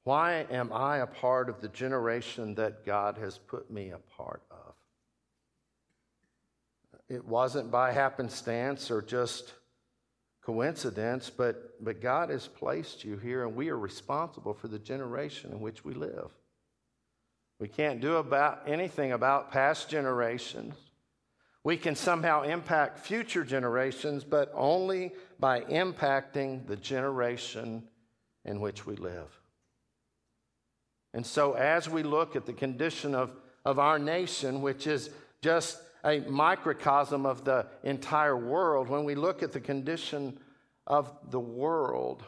Why 0.04 0.46
am 0.50 0.74
I 0.74 0.98
a 0.98 1.08
part 1.08 1.48
of 1.48 1.62
the 1.62 1.70
generation 1.70 2.56
that 2.56 2.86
God 2.86 3.18
has 3.18 3.38
put 3.38 3.72
me 3.72 3.92
a 3.92 4.00
part 4.18 4.42
of? 4.52 4.74
It 7.08 7.26
wasn't 7.26 7.72
by 7.72 7.92
happenstance 7.92 8.92
or 8.92 9.02
just 9.02 9.54
coincidence, 10.46 11.30
but, 11.30 11.84
but 11.84 12.02
God 12.02 12.30
has 12.30 12.48
placed 12.48 13.04
you 13.04 13.18
here, 13.18 13.46
and 13.46 13.56
we 13.56 13.70
are 13.70 13.78
responsible 13.78 14.54
for 14.54 14.68
the 14.68 14.80
generation 14.80 15.52
in 15.52 15.62
which 15.62 15.86
we 15.86 15.94
live. 15.94 16.32
We 17.60 17.70
can't 17.70 18.02
do 18.02 18.18
about 18.18 18.64
anything 18.68 19.14
about 19.14 19.52
past 19.52 19.90
generations. 19.90 20.76
We 21.64 21.78
can 21.78 21.96
somehow 21.96 22.42
impact 22.42 23.00
future 23.00 23.46
generations, 23.46 24.26
but 24.26 24.52
only 24.54 25.14
by 25.40 25.62
impacting 25.62 26.68
the 26.68 26.76
generation 26.76 27.84
in 28.44 28.60
which 28.60 28.86
we 28.86 28.98
live. 28.98 29.40
And 31.14 31.26
so, 31.26 31.54
as 31.54 31.88
we 31.88 32.04
look 32.04 32.36
at 32.36 32.46
the 32.46 32.54
condition 32.54 33.16
of, 33.16 33.32
of 33.64 33.80
our 33.80 33.98
nation, 33.98 34.62
which 34.62 34.88
is 34.88 35.10
just 35.42 35.80
a 36.04 36.20
microcosm 36.22 37.26
of 37.26 37.46
the 37.46 37.66
entire 37.84 38.38
world, 38.38 38.90
when 38.90 39.04
we 39.04 39.16
look 39.16 39.42
at 39.42 39.52
the 39.52 39.60
condition 39.60 40.38
of 40.86 41.12
the 41.30 41.40
world, 41.40 42.24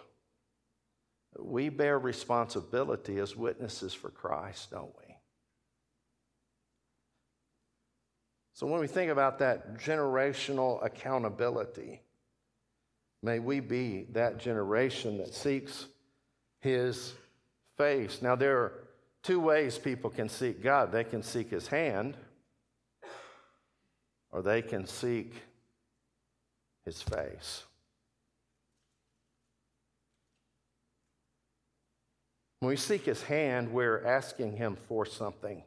we 1.38 1.70
bear 1.70 2.00
responsibility 2.00 3.18
as 3.20 3.36
witnesses 3.36 3.94
for 3.94 4.10
Christ, 4.10 4.72
don't 4.72 4.94
we? 4.98 5.16
So, 8.54 8.66
when 8.68 8.80
we 8.80 8.88
think 8.88 9.12
about 9.12 9.40
that 9.40 9.78
generational 9.78 10.84
accountability, 10.86 12.02
may 13.22 13.40
we 13.40 13.60
be 13.60 14.08
that 14.12 14.38
generation 14.38 15.18
that 15.18 15.34
seeks 15.34 15.88
His 16.62 17.14
face. 17.78 18.22
Now, 18.22 18.38
there 18.38 18.58
are 18.60 18.88
two 19.24 19.42
ways 19.42 19.78
people 19.78 20.10
can 20.10 20.30
seek 20.30 20.64
God 20.64 20.94
they 20.94 21.04
can 21.04 21.22
seek 21.22 21.50
His 21.50 21.68
hand, 21.68 22.16
or 24.36 24.42
they 24.42 24.62
can 24.62 24.86
seek 24.86 25.34
His 26.84 27.02
face. 27.02 27.64
When 32.60 32.70
we 32.70 32.76
seek 32.76 33.06
his 33.06 33.22
hand, 33.22 33.72
we're 33.72 34.04
asking 34.04 34.58
him 34.58 34.76
for 34.88 35.06
something 35.06 35.64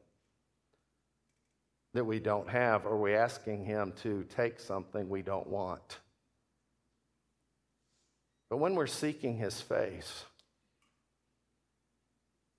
that 1.94 2.04
we 2.04 2.18
don't 2.18 2.48
have, 2.48 2.86
or 2.86 2.96
we're 2.96 3.16
asking 3.16 3.64
him 3.64 3.92
to 4.02 4.24
take 4.34 4.58
something 4.58 5.08
we 5.08 5.22
don't 5.22 5.46
want. 5.46 6.00
But 8.50 8.56
when 8.56 8.74
we're 8.74 8.88
seeking 8.88 9.36
his 9.36 9.60
face, 9.60 10.24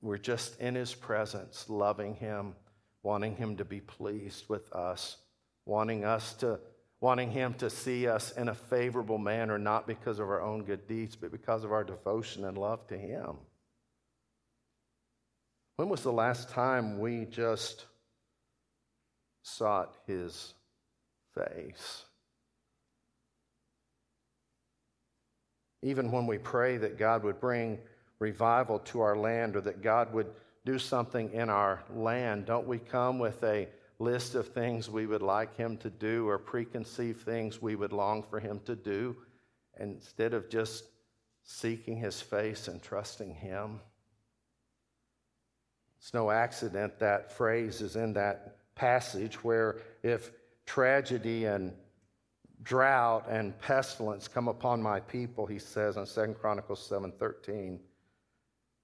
we're 0.01 0.17
just 0.17 0.57
in 0.61 0.73
his 0.73 0.95
presence, 0.95 1.65
loving 1.67 2.15
him, 2.15 2.55
wanting 3.03 3.35
him 3.35 3.57
to 3.57 3.65
be 3.65 3.81
pleased 3.81 4.45
with 4.47 4.71
us, 4.71 5.17
wanting 5.69 6.03
us 6.03 6.33
to 6.33 6.59
wanting 7.01 7.31
him 7.31 7.53
to 7.53 7.69
see 7.69 8.07
us 8.07 8.31
in 8.31 8.49
a 8.49 8.53
favorable 8.53 9.17
manner 9.17 9.57
not 9.57 9.87
because 9.87 10.19
of 10.19 10.27
our 10.27 10.41
own 10.41 10.63
good 10.63 10.85
deeds, 10.87 11.15
but 11.15 11.31
because 11.31 11.63
of 11.63 11.71
our 11.71 11.83
devotion 11.83 12.43
and 12.43 12.57
love 12.57 12.85
to 12.87 12.97
him. 12.97 13.37
When 15.77 15.87
was 15.87 16.03
the 16.03 16.11
last 16.11 16.49
time 16.49 16.99
we 16.99 17.23
just 17.23 17.85
sought 19.43 19.95
his 20.07 20.53
face? 21.33 22.03
Even 25.81 26.11
when 26.11 26.27
we 26.27 26.37
pray 26.37 26.75
that 26.75 26.97
God 26.97 27.23
would 27.23 27.39
bring 27.39 27.79
revival 28.19 28.79
to 28.79 28.99
our 28.99 29.15
land 29.15 29.55
or 29.55 29.61
that 29.61 29.81
God 29.81 30.13
would 30.13 30.29
do 30.65 30.77
something 30.77 31.31
in 31.31 31.49
our 31.49 31.81
land, 31.95 32.45
don't 32.45 32.67
we 32.67 32.77
come 32.77 33.19
with 33.19 33.41
a 33.45 33.69
list 33.99 34.35
of 34.35 34.47
things 34.47 34.89
we 34.89 35.05
would 35.05 35.21
like 35.21 35.55
Him 35.55 35.77
to 35.77 35.89
do 35.89 36.27
or 36.27 36.37
preconceived 36.37 37.21
things 37.21 37.61
we 37.61 37.75
would 37.75 37.93
long 37.93 38.23
for 38.23 38.39
Him 38.39 38.61
to 38.65 38.75
do 38.75 39.15
instead 39.79 40.33
of 40.33 40.49
just 40.49 40.85
seeking 41.43 41.97
His 41.97 42.21
face 42.21 42.67
and 42.67 42.81
trusting 42.81 43.35
Him? 43.35 43.79
It's 45.99 46.13
no 46.13 46.31
accident 46.31 46.97
that 46.99 47.31
phrase 47.31 47.81
is 47.81 47.97
in 47.97 48.13
that 48.13 48.57
passage 48.75 49.43
where 49.43 49.81
if 50.01 50.31
tragedy 50.65 51.45
and 51.45 51.73
drought 52.63 53.25
and 53.29 53.57
pestilence 53.59 54.27
come 54.27 54.47
upon 54.47 54.81
my 54.81 54.99
people, 55.01 55.45
he 55.45 55.59
says 55.59 55.97
in 55.97 56.05
2 56.05 56.35
Chronicles 56.35 56.87
7:13. 56.89 57.79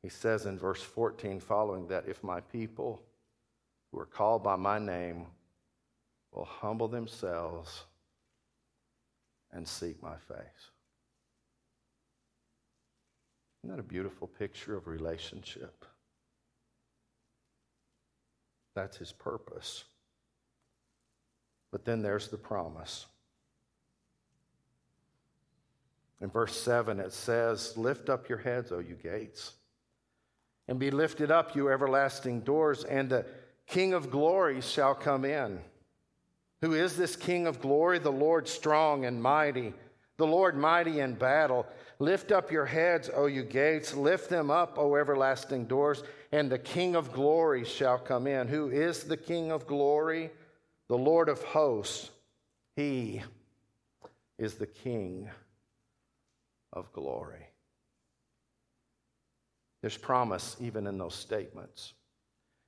He 0.02 0.10
says 0.10 0.46
in 0.46 0.58
verse 0.60 0.82
14 0.82 1.40
following 1.40 1.88
that 1.88 2.08
if 2.08 2.24
my 2.24 2.42
people 2.42 3.02
who 3.96 4.02
are 4.02 4.06
called 4.06 4.44
by 4.44 4.58
my 4.58 4.78
name 4.78 5.26
will 6.34 6.44
humble 6.44 6.90
themselves 6.90 7.84
and 9.54 9.66
seek 9.66 10.04
my 10.04 10.18
face. 10.28 10.72
Isn't 13.64 13.74
that 13.74 13.80
a 13.80 13.88
beautiful 13.88 14.28
picture 14.28 14.76
of 14.76 14.88
relationship? 14.88 15.86
That's 18.76 18.98
his 18.98 19.14
purpose. 19.14 19.86
But 21.72 21.86
then 21.86 22.02
there's 22.02 22.28
the 22.28 22.38
promise. 22.38 23.06
In 26.20 26.30
verse 26.30 26.56
7, 26.56 27.00
it 27.00 27.14
says, 27.14 27.78
Lift 27.78 28.10
up 28.10 28.28
your 28.28 28.40
heads, 28.40 28.74
O 28.74 28.80
you 28.80 28.96
gates, 28.96 29.54
and 30.68 30.80
be 30.80 30.92
lifted 30.92 31.32
up, 31.32 31.56
you 31.56 31.70
everlasting 31.70 32.42
doors, 32.42 32.84
and 32.84 33.10
the 33.10 33.26
King 33.68 33.94
of 33.94 34.12
glory 34.12 34.62
shall 34.62 34.96
come 34.96 35.26
in. 35.26 35.60
Who 36.62 36.74
is 36.74 36.96
this 36.96 37.16
King 37.16 37.48
of 37.48 37.62
glory? 37.62 38.00
The 38.00 38.12
Lord 38.12 38.48
strong 38.48 39.06
and 39.06 39.22
mighty, 39.22 39.74
the 40.18 40.28
Lord 40.28 40.58
mighty 40.58 41.00
in 41.00 41.16
battle. 41.16 41.66
Lift 42.00 42.32
up 42.32 42.52
your 42.52 42.66
heads, 42.66 43.10
O 43.14 43.26
you 43.26 43.44
gates, 43.44 43.94
lift 43.94 44.30
them 44.30 44.50
up, 44.50 44.78
O 44.78 44.96
everlasting 44.96 45.66
doors, 45.66 46.04
and 46.32 46.50
the 46.50 46.60
King 46.60 46.96
of 46.96 47.14
glory 47.14 47.64
shall 47.64 47.98
come 47.98 48.28
in. 48.28 48.48
Who 48.48 48.70
is 48.70 49.04
the 49.04 49.18
King 49.18 49.52
of 49.52 49.68
glory? 49.68 50.32
The 50.88 50.98
Lord 50.98 51.30
of 51.30 51.42
hosts. 51.44 52.10
He 52.76 53.22
is 54.38 54.56
the 54.56 54.68
King 54.68 55.30
of 56.74 56.92
glory. 56.94 57.48
There's 59.82 59.98
promise 59.98 60.58
even 60.60 60.88
in 60.88 60.98
those 60.98 61.16
statements. 61.16 61.94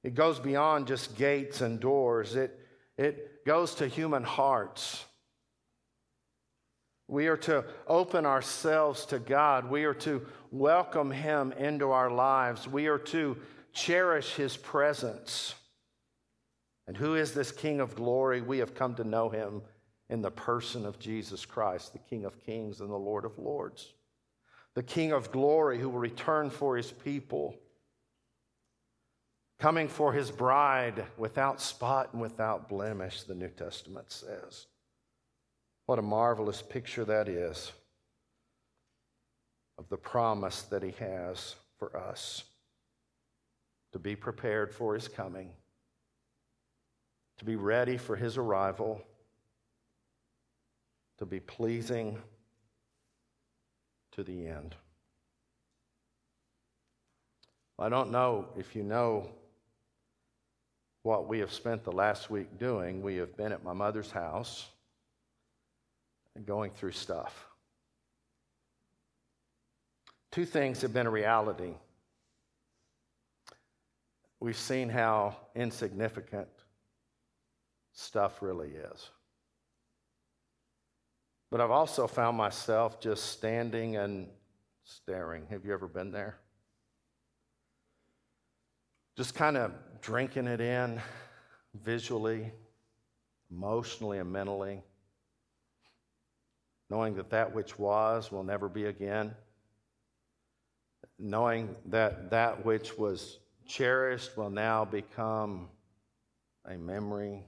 It 0.04 0.16
goes 0.16 0.40
beyond 0.40 0.88
just 0.88 1.18
gates 1.18 1.62
and 1.62 1.80
doors, 1.80 2.36
it, 2.36 2.60
it 2.98 3.46
goes 3.46 3.76
to 3.76 3.88
human 3.88 4.24
hearts. 4.24 5.04
We 7.10 7.28
are 7.28 7.38
to 7.38 7.64
open 7.88 8.26
ourselves 8.26 9.06
to 9.08 9.20
God. 9.20 9.70
We 9.70 9.86
are 9.86 9.94
to 9.94 10.26
welcome 10.52 11.10
Him 11.10 11.54
into 11.54 11.92
our 11.92 12.12
lives. 12.12 12.68
We 12.68 12.88
are 12.88 12.98
to 12.98 13.38
cherish 13.72 14.34
His 14.36 14.58
presence. 14.58 15.56
And 16.86 16.98
who 16.98 17.16
is 17.16 17.34
this 17.34 17.54
King 17.54 17.80
of 17.80 17.96
glory? 17.96 18.42
We 18.42 18.58
have 18.58 18.76
come 18.76 18.96
to 18.96 19.06
know 19.06 19.30
Him 19.30 19.62
in 20.10 20.22
the 20.22 20.32
person 20.32 20.86
of 20.86 21.00
Jesus 21.00 21.46
Christ, 21.46 21.94
the 21.94 22.00
King 22.00 22.26
of 22.26 22.38
kings 22.46 22.82
and 22.82 22.90
the 22.90 22.96
Lord 22.96 23.24
of 23.24 23.38
lords 23.38 23.94
the 24.78 24.84
King 24.84 25.12
of 25.12 25.32
glory 25.32 25.80
who 25.80 25.90
will 25.90 25.98
return 25.98 26.52
for 26.52 26.78
his 26.78 26.92
people, 26.92 27.56
coming 29.60 29.88
for 29.88 30.14
his 30.14 30.30
bride 30.30 31.06
without 31.18 31.60
spot 31.60 32.10
and 32.14 32.22
without 32.22 32.70
blemish, 32.70 33.24
the 33.24 33.36
New 33.36 33.50
Testament 33.50 34.12
says. 34.12 34.68
What 35.88 36.00
a 36.00 36.04
marvelous 36.04 36.62
picture 36.62 37.06
that 37.06 37.28
is 37.28 37.72
of 39.78 39.90
the 39.90 39.98
promise 39.98 40.64
that 40.64 40.84
he 40.84 40.92
has 41.00 41.56
for 41.78 41.96
us 41.96 42.44
to 43.94 44.00
be 44.00 44.16
prepared 44.16 44.74
for 44.74 44.94
his 44.94 45.08
coming, 45.08 45.50
to 47.38 47.46
be 47.46 47.56
ready 47.56 47.98
for 47.98 48.16
his 48.16 48.38
arrival, 48.38 49.02
to 51.18 51.26
be 51.26 51.40
pleasing 51.40 52.18
to 54.12 54.24
the 54.24 54.48
end. 54.48 54.76
I 57.80 57.90
don't 57.90 58.12
know 58.12 58.48
if 58.58 58.76
you 58.76 58.84
know 58.84 59.30
what 61.08 61.26
we 61.26 61.40
have 61.40 61.54
spent 61.54 61.86
the 61.86 61.92
last 61.92 62.30
week 62.30 62.60
doing. 62.60 63.02
We 63.02 63.16
have 63.16 63.38
been 63.38 63.54
at 63.54 63.64
my 63.64 63.72
mother's 63.72 64.12
house 64.12 64.68
and 66.36 66.46
going 66.46 66.72
through 66.72 66.92
stuff. 66.92 67.48
Two 70.34 70.44
things 70.44 70.82
have 70.82 70.92
been 70.92 71.08
a 71.08 71.10
reality. 71.10 71.76
We've 74.42 74.58
seen 74.58 74.90
how 74.90 75.38
insignificant 75.56 76.50
stuff 77.94 78.42
really 78.42 78.72
is. 78.72 79.10
But 81.50 81.62
I've 81.62 81.72
also 81.72 82.06
found 82.08 82.36
myself 82.36 83.00
just 83.00 83.28
standing 83.28 83.96
and 83.96 84.28
staring. 84.84 85.46
Have 85.52 85.64
you 85.64 85.72
ever 85.72 85.88
been 85.88 86.12
there? 86.12 86.38
Just 89.16 89.36
kind 89.36 89.56
of 89.56 89.72
drinking 90.02 90.48
it 90.48 90.62
in 90.62 91.02
visually, 91.74 92.52
emotionally, 93.52 94.20
and 94.20 94.32
mentally, 94.32 94.82
knowing 96.90 97.16
that 97.16 97.30
that 97.30 97.54
which 97.54 97.78
was 97.78 98.32
will 98.32 98.44
never 98.44 98.70
be 98.70 98.86
again, 98.86 99.34
knowing 101.20 101.76
that 101.86 102.30
that 102.30 102.66
which 102.66 102.98
was 102.98 103.40
cherished 103.66 104.38
will 104.38 104.50
now 104.50 104.86
become 104.86 105.68
a 106.66 106.78
memory, 106.78 107.44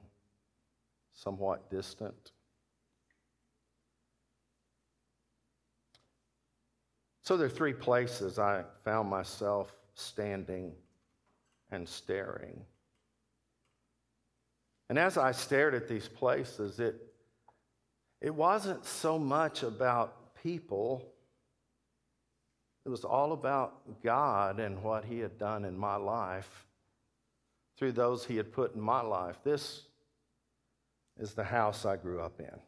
somewhat 1.13 1.69
distant. 1.69 2.31
So 7.21 7.37
there 7.37 7.45
are 7.45 7.49
three 7.49 7.73
places 7.73 8.39
I 8.39 8.63
found 8.83 9.09
myself 9.09 9.71
standing 9.93 10.73
and 11.71 11.87
staring. 11.87 12.61
And 14.89 14.97
as 14.97 15.17
I 15.17 15.31
stared 15.31 15.75
at 15.75 15.87
these 15.87 16.07
places, 16.07 16.79
it, 16.79 16.95
it 18.21 18.33
wasn't 18.33 18.85
so 18.85 19.19
much 19.19 19.63
about 19.63 20.35
people, 20.41 21.13
it 22.85 22.89
was 22.89 23.03
all 23.03 23.33
about 23.33 24.01
God 24.03 24.59
and 24.59 24.81
what 24.81 25.05
He 25.05 25.19
had 25.19 25.37
done 25.37 25.63
in 25.63 25.77
my 25.77 25.95
life 25.95 26.65
through 27.77 27.91
those 27.91 28.25
He 28.25 28.37
had 28.37 28.51
put 28.51 28.73
in 28.73 28.81
my 28.81 29.01
life. 29.01 29.37
This 29.43 29.83
is 31.19 31.33
the 31.33 31.43
house 31.43 31.85
I 31.85 31.97
grew 31.97 32.19
up 32.21 32.39
in. 32.39 32.59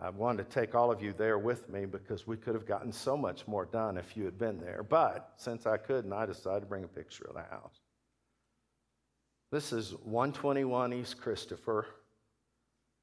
I, 0.00 0.10
wanted 0.10 0.50
to 0.50 0.60
take 0.60 0.74
all 0.74 0.90
of 0.90 1.02
you 1.02 1.12
there 1.16 1.38
with 1.38 1.68
me 1.68 1.86
because 1.86 2.26
we 2.26 2.36
could 2.36 2.54
have 2.54 2.66
gotten 2.66 2.92
so 2.92 3.16
much 3.16 3.46
more 3.46 3.66
done 3.66 3.96
if 3.96 4.16
you 4.16 4.24
had 4.24 4.38
been 4.38 4.60
there. 4.60 4.82
But 4.82 5.32
since 5.36 5.64
I 5.64 5.76
couldn't, 5.76 6.12
I 6.12 6.26
decided 6.26 6.60
to 6.60 6.66
bring 6.66 6.84
a 6.84 6.88
picture 6.88 7.26
of 7.28 7.34
the 7.34 7.42
house. 7.42 7.80
This 9.52 9.72
is 9.72 9.92
121 10.04 10.92
East 10.92 11.20
Christopher. 11.20 11.86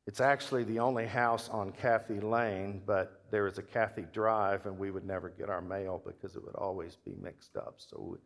It's 0.07 0.21
actually 0.21 0.63
the 0.65 0.79
only 0.79 1.05
house 1.05 1.49
on 1.49 1.71
Kathy 1.71 2.19
Lane, 2.19 2.81
but 2.85 3.23
there 3.31 3.47
is 3.47 3.57
a 3.57 3.63
Kathy 3.63 4.05
Drive, 4.13 4.65
and 4.65 4.77
we 4.77 4.91
would 4.91 5.05
never 5.05 5.29
get 5.29 5.49
our 5.49 5.61
mail 5.61 6.01
because 6.05 6.35
it 6.35 6.43
would 6.43 6.55
always 6.55 6.95
be 6.95 7.15
mixed 7.21 7.57
up. 7.57 7.75
So 7.77 8.17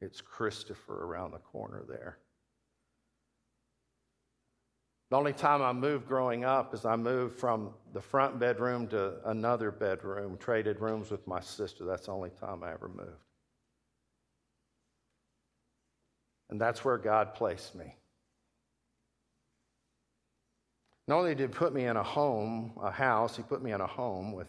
it's 0.00 0.20
Christopher 0.20 1.04
around 1.04 1.32
the 1.32 1.38
corner 1.38 1.84
there. 1.88 2.18
The 5.10 5.16
only 5.16 5.32
time 5.32 5.60
I 5.60 5.72
moved 5.72 6.06
growing 6.06 6.44
up 6.44 6.72
is 6.72 6.84
I 6.84 6.94
moved 6.94 7.38
from 7.38 7.74
the 7.92 8.00
front 8.00 8.38
bedroom 8.38 8.86
to 8.88 9.16
another 9.28 9.72
bedroom, 9.72 10.38
traded 10.38 10.80
rooms 10.80 11.10
with 11.10 11.26
my 11.26 11.40
sister. 11.40 11.84
That's 11.84 12.06
the 12.06 12.12
only 12.12 12.30
time 12.30 12.62
I 12.62 12.72
ever 12.72 12.88
moved. 12.88 13.10
And 16.48 16.60
that's 16.60 16.84
where 16.84 16.96
God 16.96 17.34
placed 17.34 17.74
me. 17.74 17.96
Not 21.08 21.18
only 21.18 21.34
did 21.34 21.50
he 21.50 21.54
put 21.56 21.74
me 21.74 21.86
in 21.86 21.96
a 21.96 22.04
home, 22.04 22.72
a 22.80 22.90
house, 22.92 23.36
he 23.36 23.42
put 23.42 23.62
me 23.62 23.72
in 23.72 23.80
a 23.80 23.86
home 23.86 24.32
with 24.32 24.46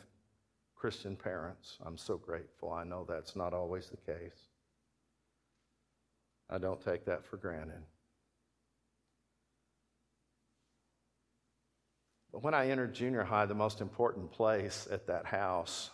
Christian 0.76 1.16
parents. 1.16 1.78
I'm 1.84 1.98
so 1.98 2.18
grateful. 2.18 2.72
I 2.72 2.84
know 2.84 3.04
that's 3.10 3.36
not 3.36 3.56
always 3.56 3.90
the 3.90 3.98
case. 3.98 4.50
I 6.52 6.60
don't 6.60 6.80
take 6.80 7.04
that 7.06 7.26
for 7.26 7.38
granted. 7.38 7.82
But 12.32 12.44
when 12.44 12.54
I 12.54 12.70
entered 12.70 12.94
junior 12.94 13.24
high, 13.24 13.46
the 13.46 13.54
most 13.54 13.82
important 13.82 14.32
place 14.32 14.88
at 14.90 15.08
that 15.08 15.26
house 15.26 15.90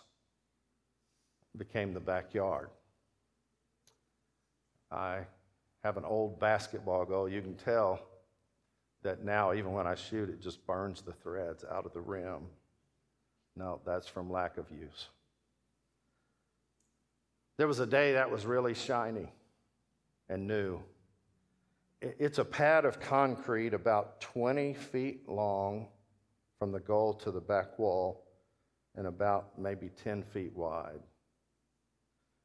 became 1.56 1.92
the 1.92 2.00
backyard. 2.00 2.70
I 4.90 5.26
have 5.82 5.96
an 5.96 6.04
old 6.04 6.38
basketball 6.38 7.04
goal. 7.04 7.28
You 7.28 7.40
can 7.42 7.54
tell 7.54 8.00
that 9.02 9.24
now, 9.24 9.52
even 9.52 9.72
when 9.72 9.86
I 9.86 9.94
shoot, 9.94 10.28
it 10.28 10.40
just 10.40 10.64
burns 10.66 11.02
the 11.02 11.12
threads 11.12 11.64
out 11.70 11.86
of 11.86 11.92
the 11.92 12.00
rim. 12.00 12.46
No, 13.56 13.80
that's 13.84 14.06
from 14.08 14.30
lack 14.30 14.56
of 14.56 14.70
use. 14.70 15.08
There 17.56 17.66
was 17.66 17.80
a 17.80 17.86
day 17.86 18.12
that 18.12 18.30
was 18.30 18.46
really 18.46 18.74
shiny 18.74 19.32
and 20.28 20.46
new. 20.46 20.80
It's 22.00 22.38
a 22.38 22.44
pad 22.44 22.84
of 22.84 23.00
concrete 23.00 23.74
about 23.74 24.20
20 24.20 24.74
feet 24.74 25.28
long 25.28 25.88
from 26.58 26.72
the 26.72 26.80
goal 26.80 27.14
to 27.14 27.30
the 27.30 27.40
back 27.40 27.78
wall 27.78 28.24
and 28.96 29.06
about 29.06 29.58
maybe 29.58 29.90
10 30.02 30.22
feet 30.22 30.54
wide. 30.56 31.00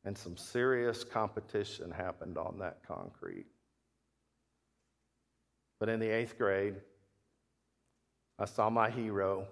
And 0.06 0.18
some 0.18 0.38
serious 0.38 1.04
competition 1.04 1.90
happened 1.90 2.38
on 2.38 2.60
that 2.60 2.80
concrete. 2.88 3.46
But 5.80 5.90
in 5.90 6.00
the 6.00 6.10
eighth 6.10 6.38
grade, 6.38 6.76
I 8.38 8.46
saw 8.46 8.70
my 8.70 8.90
hero 8.90 9.48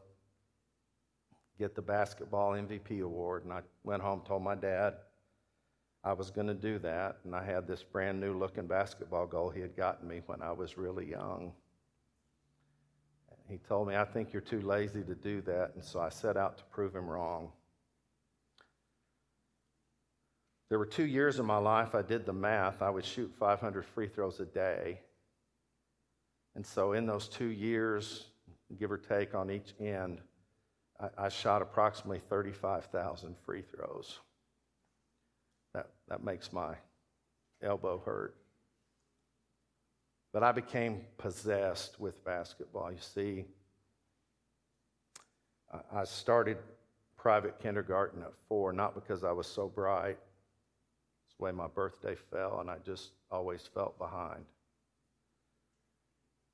get 1.57 1.75
the 1.75 1.81
basketball 1.81 2.53
MVP 2.53 3.01
award, 3.01 3.43
and 3.43 3.53
I 3.53 3.61
went 3.83 4.01
home, 4.01 4.21
told 4.25 4.43
my 4.43 4.55
dad 4.55 4.95
I 6.03 6.13
was 6.13 6.31
going 6.31 6.47
to 6.47 6.55
do 6.55 6.79
that, 6.79 7.17
and 7.23 7.35
I 7.35 7.43
had 7.43 7.67
this 7.67 7.83
brand 7.83 8.19
new 8.19 8.33
looking 8.33 8.65
basketball 8.65 9.27
goal 9.27 9.49
he 9.49 9.61
had 9.61 9.75
gotten 9.75 10.07
me 10.07 10.21
when 10.25 10.41
I 10.41 10.51
was 10.51 10.77
really 10.77 11.07
young. 11.07 11.53
He 13.51 13.57
told 13.57 13.89
me, 13.89 13.97
I 13.97 14.05
think 14.05 14.31
you're 14.31 14.41
too 14.41 14.61
lazy 14.61 15.03
to 15.03 15.13
do 15.13 15.41
that, 15.41 15.73
and 15.75 15.83
so 15.83 15.99
I 15.99 16.07
set 16.07 16.37
out 16.37 16.57
to 16.59 16.63
prove 16.71 16.95
him 16.95 17.09
wrong. 17.09 17.49
There 20.69 20.79
were 20.79 20.85
two 20.85 21.05
years 21.05 21.37
in 21.37 21.45
my 21.45 21.57
life, 21.57 21.93
I 21.93 22.01
did 22.01 22.25
the 22.25 22.31
math, 22.31 22.81
I 22.81 22.89
would 22.89 23.03
shoot 23.03 23.29
500 23.37 23.83
free 23.83 24.07
throws 24.07 24.39
a 24.39 24.45
day. 24.45 25.01
And 26.55 26.65
so, 26.65 26.93
in 26.93 27.05
those 27.05 27.27
two 27.27 27.49
years, 27.49 28.27
give 28.79 28.89
or 28.89 28.97
take 28.97 29.35
on 29.35 29.51
each 29.51 29.73
end, 29.81 30.21
I, 30.97 31.25
I 31.25 31.29
shot 31.29 31.61
approximately 31.61 32.19
35,000 32.29 33.35
free 33.45 33.63
throws. 33.63 34.19
That, 35.73 35.89
that 36.07 36.23
makes 36.23 36.53
my 36.53 36.75
elbow 37.61 38.01
hurt. 38.05 38.40
But 40.33 40.43
I 40.43 40.51
became 40.51 41.01
possessed 41.17 41.99
with 41.99 42.23
basketball. 42.23 42.91
You 42.91 42.97
see, 42.99 43.45
I 45.93 46.05
started 46.05 46.57
private 47.17 47.59
kindergarten 47.59 48.23
at 48.23 48.33
four, 48.47 48.71
not 48.71 48.95
because 48.95 49.23
I 49.23 49.31
was 49.31 49.47
so 49.47 49.67
bright. 49.67 50.17
It's 51.25 51.37
the 51.37 51.43
way 51.43 51.51
my 51.51 51.67
birthday 51.67 52.15
fell, 52.15 52.59
and 52.61 52.69
I 52.69 52.77
just 52.85 53.11
always 53.29 53.69
felt 53.73 53.97
behind. 53.97 54.45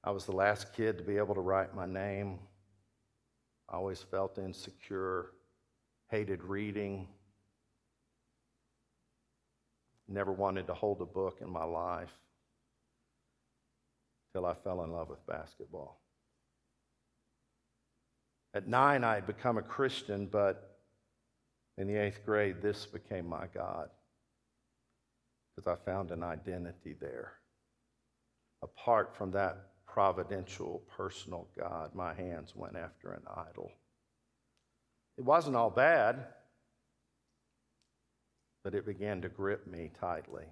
I 0.04 0.12
was 0.12 0.26
the 0.26 0.36
last 0.36 0.74
kid 0.74 0.98
to 0.98 1.04
be 1.04 1.18
able 1.18 1.36
to 1.36 1.42
write 1.42 1.76
my 1.76 1.86
name. 1.86 2.40
I 3.70 3.76
always 3.76 4.02
felt 4.02 4.38
insecure, 4.38 5.32
hated 6.10 6.44
reading, 6.44 7.08
never 10.08 10.32
wanted 10.32 10.68
to 10.68 10.74
hold 10.74 11.02
a 11.02 11.06
book 11.06 11.40
in 11.42 11.50
my 11.50 11.66
life 11.66 12.14
till 14.38 14.46
I 14.46 14.54
fell 14.54 14.84
in 14.84 14.92
love 14.92 15.10
with 15.10 15.26
basketball. 15.26 16.00
At 18.54 18.68
nine, 18.68 19.04
I 19.04 19.16
had 19.16 19.26
become 19.26 19.58
a 19.58 19.64
Christian, 19.64 20.28
but 20.28 20.78
in 21.80 21.88
the 21.88 21.96
eighth 21.96 22.24
grade, 22.24 22.58
this 22.62 22.86
became 22.86 23.28
my 23.28 23.48
God 23.52 23.90
because 25.56 25.68
I 25.68 25.84
found 25.90 26.12
an 26.12 26.22
identity 26.22 26.96
there. 27.02 27.34
Apart 28.62 29.16
from 29.18 29.32
that 29.32 29.70
providential, 29.88 30.84
personal 30.96 31.48
God, 31.60 31.96
my 31.96 32.14
hands 32.14 32.54
went 32.56 32.76
after 32.76 33.14
an 33.14 33.24
idol. 33.50 33.72
It 35.18 35.26
wasn't 35.26 35.56
all 35.56 35.72
bad, 35.72 36.28
but 38.64 38.76
it 38.76 38.86
began 38.86 39.20
to 39.22 39.30
grip 39.30 39.66
me 39.66 39.90
tightly. 40.00 40.46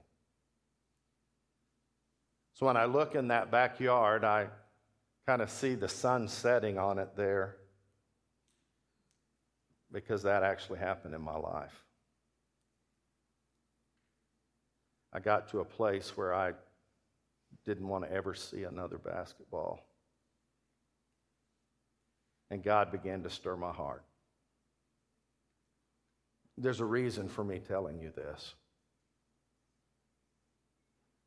So 2.55 2.65
when 2.65 2.77
I 2.77 2.85
look 2.85 3.15
in 3.15 3.27
that 3.27 3.51
backyard, 3.51 4.23
I 4.23 4.47
kind 5.27 5.41
of 5.41 5.49
see 5.49 5.75
the 5.75 5.89
sun 5.89 6.27
setting 6.27 6.77
on 6.77 6.99
it 6.99 7.09
there 7.15 7.57
because 9.91 10.23
that 10.23 10.43
actually 10.43 10.79
happened 10.79 11.13
in 11.13 11.21
my 11.21 11.35
life. 11.35 11.83
I 15.11 15.19
got 15.19 15.49
to 15.49 15.59
a 15.59 15.65
place 15.65 16.15
where 16.15 16.33
I 16.33 16.53
didn't 17.65 17.87
want 17.87 18.05
to 18.05 18.11
ever 18.11 18.33
see 18.33 18.63
another 18.63 18.97
basketball. 18.97 19.85
And 22.51 22.63
God 22.63 22.91
began 22.91 23.23
to 23.23 23.29
stir 23.29 23.57
my 23.57 23.71
heart. 23.71 24.03
There's 26.57 26.79
a 26.79 26.85
reason 26.85 27.27
for 27.27 27.43
me 27.43 27.59
telling 27.59 27.99
you 27.99 28.11
this. 28.15 28.55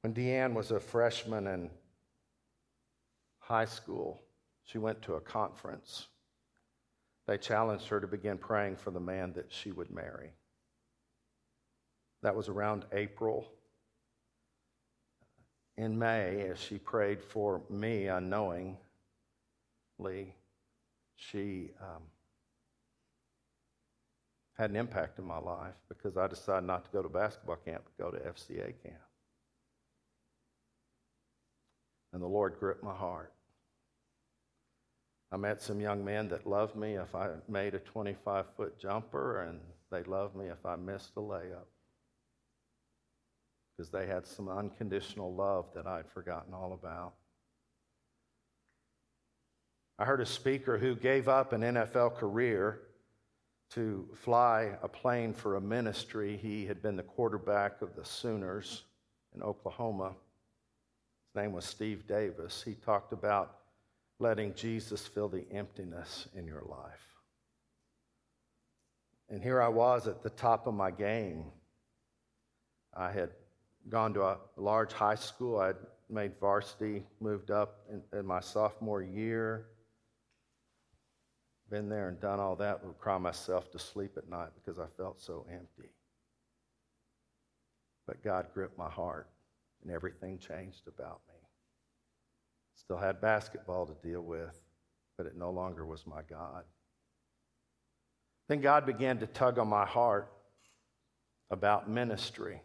When 0.03 0.15
Deanna 0.15 0.55
was 0.55 0.71
a 0.71 0.81
freshman 0.81 1.47
in 1.47 1.71
high 3.39 3.65
school, 3.65 4.23
she 4.65 4.79
went 4.79 5.03
to 5.03 5.15
a 5.15 5.21
conference. 5.21 6.07
They 7.27 7.39
challenged 7.39 7.89
her 7.89 8.01
to 8.01 8.07
begin 8.07 8.39
praying 8.39 8.77
for 8.77 8.91
the 8.91 9.01
man 9.01 9.33
that 9.35 9.53
she 9.53 9.73
would 9.73 9.91
marry. 9.91 10.33
That 12.23 12.37
was 12.37 12.49
around 12.49 12.85
April 12.93 13.47
in 15.79 15.97
May, 15.97 16.49
as 16.51 16.59
she 16.59 16.77
prayed 16.77 17.23
for 17.23 17.63
me 17.71 18.09
unknowingly, 18.09 18.77
she 21.15 21.71
um, 21.81 22.03
had 24.59 24.71
an 24.71 24.77
impact 24.77 25.21
in 25.21 25.25
my 25.25 25.39
life 25.39 25.75
because 25.89 26.17
I 26.17 26.27
decided 26.27 26.67
not 26.67 26.85
to 26.85 26.91
go 26.91 27.03
to 27.03 27.09
basketball 27.09 27.57
camp, 27.65 27.85
but 27.85 28.05
go 28.05 28.11
to 28.11 28.19
FCA 28.19 28.75
camp. 28.83 29.08
And 32.13 32.23
the 32.23 32.27
Lord 32.27 32.57
gripped 32.59 32.83
my 32.83 32.95
heart. 32.95 33.33
I 35.31 35.37
met 35.37 35.61
some 35.61 35.81
young 35.81 36.05
men 36.05 36.29
that 36.29 36.47
loved 36.47 36.75
me 36.75 36.95
if 36.95 37.15
I 37.15 37.29
made 37.49 37.75
a 37.75 37.81
25 37.81 38.47
foot 38.57 38.79
jumper, 38.79 39.43
and 39.43 39.61
they 39.91 40.03
loved 40.05 40.35
me 40.35 40.47
if 40.47 40.65
I 40.65 40.77
missed 40.77 41.13
a 41.17 41.21
layup 41.21 41.67
because 43.79 43.91
they 43.93 44.07
had 44.07 44.27
some 44.27 44.49
unconditional 44.49 45.33
love 45.33 45.67
that 45.75 45.87
I'd 45.87 46.09
forgotten 46.09 46.53
all 46.53 46.73
about. 46.73 47.13
I 50.01 50.05
heard 50.05 50.21
a 50.21 50.27
speaker 50.27 50.79
who 50.79 50.97
gave 50.97 51.29
up 51.29 51.53
an 51.53 51.61
NFL 51.61 52.17
career 52.17 52.81
to 53.71 54.09
fly 54.15 54.77
a 54.83 54.89
plane 54.89 55.33
for 55.33 55.57
a 55.57 55.61
ministry. 55.61 56.37
He 56.37 56.67
had 56.67 56.83
been 56.83 56.97
the 56.97 57.03
quarterback 57.05 57.81
of 57.81 57.95
the 57.95 58.05
Sooners 58.05 58.83
in 59.35 59.43
Oklahoma. 59.43 60.15
His 61.29 61.43
name 61.43 61.53
was 61.53 61.65
Steve 61.65 62.07
Davis. 62.07 62.63
He 62.65 62.75
talked 62.75 63.13
about 63.13 63.59
letting 64.19 64.55
Jesus 64.55 65.07
fill 65.07 65.29
the 65.29 65.45
emptiness 65.53 66.27
in 66.35 66.47
your 66.47 66.63
life. 66.63 67.07
And 69.29 69.43
here 69.43 69.61
I 69.61 69.69
was 69.69 70.09
at 70.09 70.23
the 70.23 70.31
top 70.31 70.67
of 70.67 70.75
my 70.75 70.91
game. 70.91 71.45
I 72.97 73.11
had 73.11 73.31
gone 73.89 74.15
to 74.15 74.23
a 74.23 74.39
large 74.57 74.93
high 74.93 75.15
school. 75.15 75.59
I'd 75.61 75.77
made 76.09 76.33
varsity, 76.41 77.05
moved 77.21 77.51
up 77.51 77.81
in, 77.91 78.19
in 78.19 78.25
my 78.25 78.41
sophomore 78.41 79.03
year. 79.03 79.67
been 81.71 81.91
there 81.91 82.09
and 82.09 82.19
done 82.19 82.41
all 82.41 82.57
that, 82.57 82.83
would 82.83 82.99
cry 82.99 83.19
myself 83.19 83.71
to 83.73 83.79
sleep 83.79 84.17
at 84.17 84.31
night 84.31 84.49
because 84.55 84.79
I 84.79 84.87
felt 84.97 85.21
so 85.21 85.47
empty. 85.53 85.91
But 88.07 88.25
God 88.25 88.47
gripped 88.55 88.79
my 88.79 88.89
heart 88.89 89.29
and 89.83 89.93
everything 89.93 90.39
changed 90.39 90.87
about 90.87 91.21
me. 91.29 91.35
Still 92.77 92.99
had 92.99 93.21
basketball 93.21 93.87
to 93.87 93.95
deal 94.07 94.23
with, 94.23 94.59
but 95.17 95.27
it 95.27 95.37
no 95.37 95.51
longer 95.51 95.85
was 95.85 96.07
my 96.07 96.23
God. 96.29 96.65
Then 98.49 98.61
God 98.61 98.87
began 98.87 99.19
to 99.19 99.27
tug 99.27 99.59
on 99.59 99.69
my 99.69 99.85
heart 99.85 100.33
about 101.51 101.91
ministry. 101.91 102.63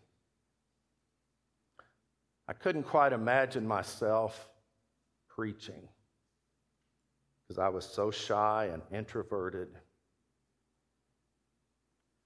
I 2.47 2.53
couldn't 2.53 2.83
quite 2.83 3.13
imagine 3.13 3.67
myself 3.67 4.49
preaching 5.29 5.87
because 7.47 7.59
I 7.59 7.69
was 7.69 7.85
so 7.85 8.11
shy 8.11 8.69
and 8.71 8.81
introverted. 8.91 9.69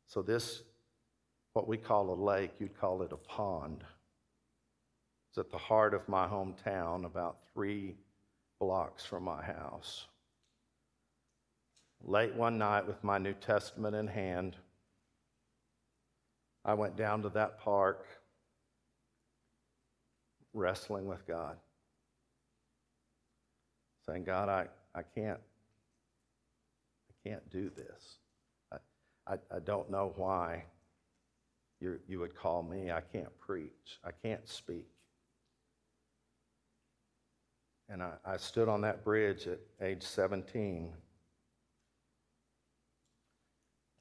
So, 0.08 0.22
this, 0.22 0.64
what 1.54 1.68
we 1.68 1.78
call 1.78 2.12
a 2.12 2.16
lake, 2.16 2.52
you'd 2.60 2.78
call 2.80 3.02
it 3.02 3.12
a 3.12 3.18
pond. 3.18 3.84
It's 5.38 5.46
at 5.46 5.52
the 5.52 5.58
heart 5.60 5.94
of 5.94 6.10
my 6.10 6.26
hometown, 6.26 7.06
about 7.06 7.38
three 7.54 7.94
blocks 8.60 9.06
from 9.06 9.26
my 9.26 9.44
house. 9.44 10.08
Late 12.04 12.34
one 12.34 12.58
night, 12.58 12.88
with 12.88 13.04
my 13.04 13.20
New 13.20 13.36
Testament 13.36 13.96
in 13.96 14.08
hand, 14.08 14.56
I 16.66 16.74
went 16.74 16.96
down 16.96 17.22
to 17.22 17.30
that 17.30 17.60
park 17.60 18.08
wrestling 20.56 21.06
with 21.06 21.28
God, 21.28 21.58
saying, 24.08 24.24
God, 24.24 24.50
I, 24.50 24.66
I 24.96 25.04
can't, 25.04 25.40
I 27.12 27.30
can't 27.30 27.48
do 27.52 27.70
this. 27.70 28.18
I, 28.72 28.78
I, 29.28 29.38
I 29.56 29.60
don't 29.60 29.92
know 29.92 30.14
why 30.16 30.64
you 31.80 32.00
you 32.08 32.18
would 32.22 32.36
call 32.36 32.64
me. 32.64 32.90
I 32.90 33.02
can't 33.02 33.38
preach. 33.38 34.00
I 34.04 34.10
can't 34.24 34.50
speak. 34.50 34.88
And 37.90 38.04
I, 38.04 38.14
I 38.26 38.38
stood 38.38 38.68
on 38.68 38.82
that 38.82 39.04
bridge 39.04 39.48
at 39.48 39.60
age 39.82 40.04
17. 40.04 40.94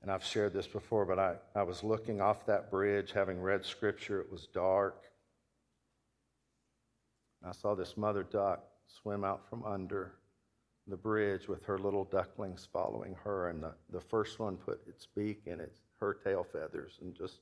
And 0.03 0.11
I've 0.11 0.25
shared 0.25 0.53
this 0.53 0.67
before, 0.67 1.05
but 1.05 1.19
I, 1.19 1.35
I 1.55 1.63
was 1.63 1.83
looking 1.83 2.21
off 2.21 2.47
that 2.47 2.71
bridge, 2.71 3.13
having 3.13 3.41
read 3.41 3.65
scripture. 3.65 4.21
It 4.21 4.31
was 4.31 4.47
dark. 4.47 5.03
I 7.45 7.53
saw 7.53 7.75
this 7.75 7.97
mother 7.97 8.23
duck 8.25 8.65
swim 8.87 9.25
out 9.25 9.49
from 9.49 9.65
under 9.65 10.15
the 10.89 10.97
bridge 10.97 11.49
with 11.49 11.65
her 11.65 11.79
little 11.79 12.05
ducklings 12.05 12.69
following 12.73 13.17
her. 13.25 13.51
And 13.51 13.63
the, 13.63 13.75
the 13.91 14.01
first 14.01 14.39
one 14.39 14.57
put 14.57 14.81
its 14.87 15.07
beak 15.07 15.43
in 15.47 15.61
its, 15.61 15.79
her 16.01 16.15
tail 16.15 16.45
feathers 16.45 16.99
and 17.01 17.15
just 17.15 17.41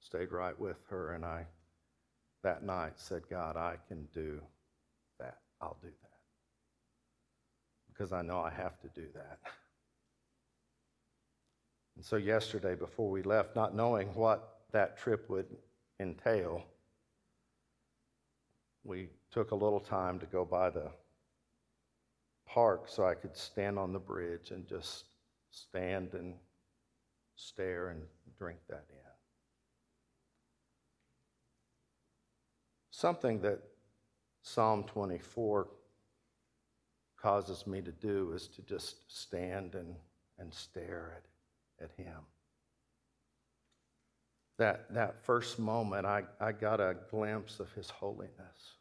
stayed 0.00 0.32
right 0.32 0.58
with 0.58 0.78
her. 0.90 1.14
And 1.14 1.24
I, 1.24 1.46
that 2.42 2.62
night, 2.62 2.92
said, 2.96 3.22
God, 3.28 3.56
I 3.56 3.76
can 3.88 4.06
do. 4.14 4.40
I'll 5.60 5.76
do 5.82 5.88
that. 5.88 6.10
Because 7.88 8.12
I 8.12 8.22
know 8.22 8.40
I 8.40 8.50
have 8.50 8.80
to 8.80 8.88
do 8.94 9.06
that. 9.14 9.38
And 11.96 12.04
so, 12.04 12.16
yesterday, 12.16 12.76
before 12.76 13.10
we 13.10 13.22
left, 13.22 13.56
not 13.56 13.74
knowing 13.74 14.08
what 14.14 14.60
that 14.70 14.96
trip 14.98 15.28
would 15.28 15.46
entail, 15.98 16.62
we 18.84 19.08
took 19.32 19.50
a 19.50 19.54
little 19.56 19.80
time 19.80 20.20
to 20.20 20.26
go 20.26 20.44
by 20.44 20.70
the 20.70 20.90
park 22.46 22.84
so 22.86 23.04
I 23.04 23.14
could 23.14 23.36
stand 23.36 23.78
on 23.78 23.92
the 23.92 23.98
bridge 23.98 24.52
and 24.52 24.66
just 24.66 25.06
stand 25.50 26.14
and 26.14 26.34
stare 27.34 27.88
and 27.88 28.02
drink 28.38 28.58
that 28.68 28.84
in. 28.90 28.96
Something 32.90 33.40
that 33.42 33.60
Psalm 34.48 34.84
24 34.84 35.68
causes 37.20 37.66
me 37.66 37.82
to 37.82 37.92
do 37.92 38.32
is 38.32 38.48
to 38.48 38.62
just 38.62 38.96
stand 39.14 39.74
and, 39.74 39.94
and 40.38 40.52
stare 40.54 41.20
at, 41.80 41.84
at 41.84 41.90
Him. 42.02 42.16
That, 44.56 44.92
that 44.94 45.22
first 45.22 45.58
moment, 45.58 46.06
I, 46.06 46.24
I 46.40 46.52
got 46.52 46.80
a 46.80 46.96
glimpse 47.10 47.60
of 47.60 47.70
His 47.74 47.90
holiness. 47.90 48.76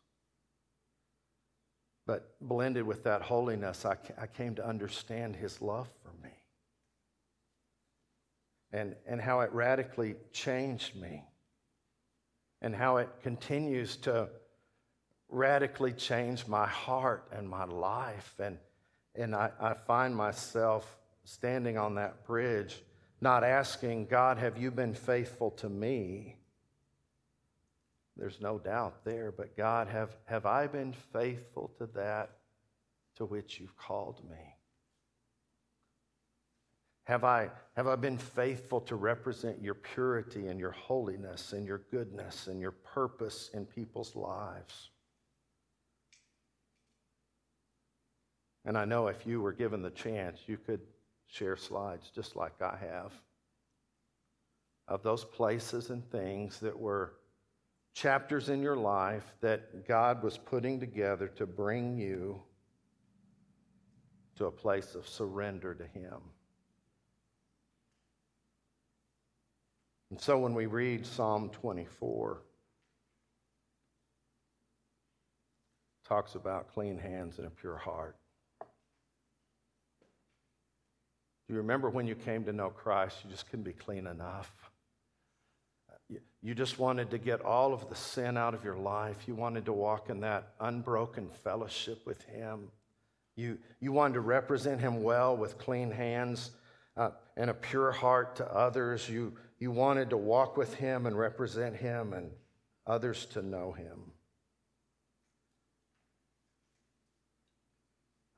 But 2.05 2.35
blended 2.39 2.83
with 2.83 3.03
that 3.03 3.21
holiness, 3.21 3.85
I, 3.85 3.97
I 4.17 4.27
came 4.27 4.55
to 4.55 4.65
understand 4.65 5.35
His 5.35 5.61
love 5.61 5.89
for 6.01 6.13
me 6.23 6.33
and, 8.71 8.95
and 9.05 9.19
how 9.19 9.41
it 9.41 9.51
radically 9.51 10.15
changed 10.31 10.95
me 10.95 11.25
and 12.61 12.73
how 12.73 12.97
it 12.97 13.09
continues 13.21 13.97
to 13.97 14.29
radically 15.29 15.93
changed 15.93 16.47
my 16.47 16.65
heart 16.65 17.27
and 17.31 17.49
my 17.49 17.65
life. 17.65 18.33
And, 18.39 18.57
and 19.15 19.35
I, 19.35 19.51
I 19.59 19.73
find 19.73 20.15
myself 20.15 20.97
standing 21.23 21.77
on 21.77 21.95
that 21.95 22.25
bridge, 22.25 22.81
not 23.19 23.43
asking, 23.43 24.07
God, 24.07 24.37
have 24.37 24.57
you 24.57 24.71
been 24.71 24.93
faithful 24.93 25.51
to 25.51 25.69
me? 25.69 26.37
There's 28.15 28.41
no 28.41 28.57
doubt 28.57 29.03
there, 29.03 29.31
but 29.31 29.55
God, 29.55 29.87
have, 29.89 30.15
have 30.25 30.45
I 30.45 30.67
been 30.67 30.93
faithful 31.13 31.71
to 31.77 31.85
that 31.95 32.31
to 33.17 33.25
which 33.25 33.59
you've 33.59 33.77
called 33.77 34.21
me? 34.29 34.55
Have 37.03 37.23
I, 37.23 37.49
have 37.75 37.87
I 37.87 37.95
been 37.95 38.17
faithful 38.17 38.81
to 38.81 38.95
represent 38.95 39.61
your 39.61 39.75
purity 39.75 40.47
and 40.47 40.59
your 40.59 40.71
holiness 40.71 41.53
and 41.53 41.65
your 41.65 41.83
goodness 41.89 42.47
and 42.47 42.59
your 42.59 42.71
purpose 42.71 43.49
in 43.53 43.65
people's 43.65 44.15
lives? 44.15 44.89
And 48.67 48.77
I 48.77 48.83
know 48.83 49.07
if 49.07 49.25
you 49.25 49.39
were 49.41 49.53
given 49.53 49.81
the 49.81 49.89
chance, 49.89 50.41
you 50.45 50.57
could 50.57 50.81
share 51.25 51.55
slides 51.55 52.11
just 52.13 52.35
like 52.35 52.61
I 52.61 52.77
have 52.81 53.13
of 54.89 55.03
those 55.03 55.23
places 55.23 55.89
and 55.89 56.05
things 56.11 56.59
that 56.59 56.77
were 56.77 57.13
chapters 57.93 58.49
in 58.49 58.61
your 58.61 58.75
life 58.75 59.23
that 59.39 59.87
God 59.87 60.21
was 60.21 60.37
putting 60.37 60.81
together 60.81 61.29
to 61.37 61.45
bring 61.45 61.97
you 61.97 62.41
to 64.35 64.47
a 64.47 64.51
place 64.51 64.95
of 64.95 65.07
surrender 65.07 65.73
to 65.73 65.87
Him. 65.87 66.19
And 70.11 70.19
so 70.19 70.39
when 70.39 70.53
we 70.53 70.65
read 70.65 71.05
Psalm 71.05 71.49
24, 71.51 72.41
talks 76.05 76.35
about 76.35 76.73
clean 76.73 76.97
hands 76.97 77.37
and 77.37 77.47
a 77.47 77.49
pure 77.49 77.77
heart. 77.77 78.17
Do 81.47 81.53
you 81.53 81.59
remember 81.59 81.89
when 81.89 82.07
you 82.07 82.15
came 82.15 82.43
to 82.45 82.53
know 82.53 82.69
Christ, 82.69 83.17
you 83.23 83.29
just 83.29 83.49
couldn't 83.49 83.63
be 83.63 83.73
clean 83.73 84.05
enough? 84.05 84.51
You 86.41 86.53
just 86.53 86.77
wanted 86.77 87.11
to 87.11 87.17
get 87.17 87.41
all 87.41 87.73
of 87.73 87.89
the 87.89 87.95
sin 87.95 88.37
out 88.37 88.53
of 88.53 88.63
your 88.63 88.77
life. 88.77 89.27
You 89.27 89.35
wanted 89.35 89.65
to 89.65 89.73
walk 89.73 90.09
in 90.09 90.21
that 90.21 90.53
unbroken 90.59 91.29
fellowship 91.43 92.05
with 92.05 92.21
Him. 92.23 92.69
You, 93.35 93.57
you 93.79 93.91
wanted 93.91 94.15
to 94.15 94.21
represent 94.21 94.79
Him 94.79 95.03
well 95.03 95.35
with 95.35 95.57
clean 95.57 95.91
hands 95.91 96.51
uh, 96.95 97.11
and 97.35 97.49
a 97.49 97.53
pure 97.53 97.91
heart 97.91 98.37
to 98.37 98.45
others. 98.53 99.09
You, 99.09 99.33
you 99.59 99.71
wanted 99.71 100.09
to 100.11 100.17
walk 100.17 100.57
with 100.57 100.73
Him 100.75 101.05
and 101.05 101.17
represent 101.17 101.75
Him 101.75 102.13
and 102.13 102.31
others 102.85 103.25
to 103.27 103.41
know 103.41 103.71
Him. 103.71 104.11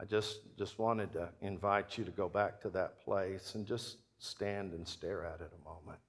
I 0.02 0.06
just, 0.06 0.40
just 0.58 0.80
wanted 0.80 1.12
to 1.14 1.30
invite 1.42 1.98
you 1.98 2.06
to 2.06 2.12
go 2.12 2.30
back 2.30 2.62
to 2.62 2.70
that 2.70 3.04
place 3.04 3.56
and 3.56 3.66
just 3.66 3.98
stand 4.18 4.74
and 4.74 4.88
stare 4.88 5.26
at 5.26 5.42
it 5.42 5.52
a 5.54 5.70
moment. 5.70 6.00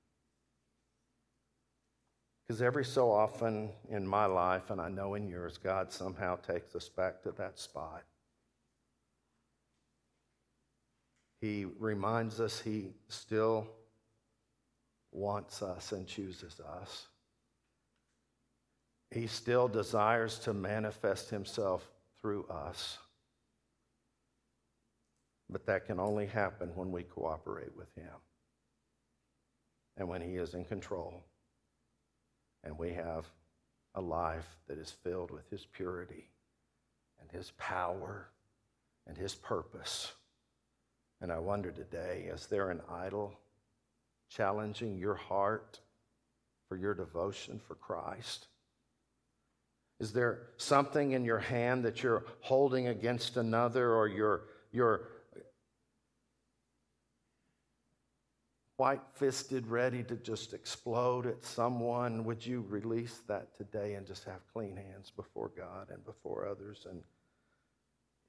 Because 2.46 2.62
every 2.62 2.84
so 2.84 3.10
often 3.10 3.70
in 3.90 4.06
my 4.06 4.26
life, 4.26 4.70
and 4.70 4.80
I 4.80 4.88
know 4.88 5.14
in 5.14 5.28
yours, 5.28 5.58
God 5.58 5.92
somehow 5.92 6.36
takes 6.36 6.74
us 6.74 6.88
back 6.88 7.22
to 7.22 7.32
that 7.32 7.58
spot. 7.58 8.02
He 11.40 11.66
reminds 11.78 12.40
us 12.40 12.60
He 12.60 12.90
still 13.08 13.68
wants 15.12 15.62
us 15.62 15.92
and 15.92 16.06
chooses 16.06 16.60
us. 16.60 17.06
He 19.12 19.26
still 19.26 19.68
desires 19.68 20.38
to 20.40 20.52
manifest 20.52 21.30
Himself 21.30 21.88
through 22.20 22.46
us. 22.46 22.98
But 25.50 25.66
that 25.66 25.86
can 25.86 25.98
only 25.98 26.26
happen 26.26 26.70
when 26.74 26.92
we 26.92 27.02
cooperate 27.02 27.76
with 27.76 27.92
Him 27.94 28.14
and 29.96 30.08
when 30.08 30.22
He 30.22 30.36
is 30.36 30.54
in 30.54 30.64
control 30.64 31.24
and 32.62 32.78
we 32.78 32.92
have 32.92 33.26
a 33.94 34.00
life 34.00 34.46
that 34.68 34.78
is 34.78 34.90
filled 34.90 35.30
with 35.30 35.48
His 35.50 35.66
purity 35.66 36.30
and 37.20 37.30
His 37.32 37.52
power 37.58 38.28
and 39.06 39.16
His 39.18 39.34
purpose 39.34 40.12
And 41.20 41.30
I 41.30 41.38
wonder 41.38 41.70
today 41.70 42.28
is 42.32 42.46
there 42.46 42.70
an 42.70 42.80
idol 42.90 43.38
challenging 44.28 44.96
your 44.96 45.16
heart 45.16 45.80
for 46.68 46.76
your 46.76 46.94
devotion 46.94 47.60
for 47.66 47.74
Christ? 47.74 48.46
Is 49.98 50.12
there 50.12 50.46
something 50.56 51.12
in 51.12 51.24
your 51.24 51.40
hand 51.40 51.84
that 51.84 52.02
you're 52.02 52.24
holding 52.40 52.88
against 52.88 53.36
another 53.36 53.92
or 53.92 54.08
you're, 54.08 54.44
you're 54.72 55.02
white 58.80 59.02
fisted, 59.12 59.66
ready 59.66 60.02
to 60.02 60.16
just 60.16 60.54
explode 60.54 61.26
at 61.26 61.44
someone? 61.44 62.24
Would 62.24 62.46
you 62.46 62.64
release 62.70 63.20
that 63.28 63.54
today 63.54 63.92
and 63.92 64.06
just 64.06 64.24
have 64.24 64.40
clean 64.54 64.74
hands 64.74 65.12
before 65.14 65.50
God 65.54 65.90
and 65.90 66.02
before 66.06 66.48
others? 66.48 66.86
And 66.88 67.02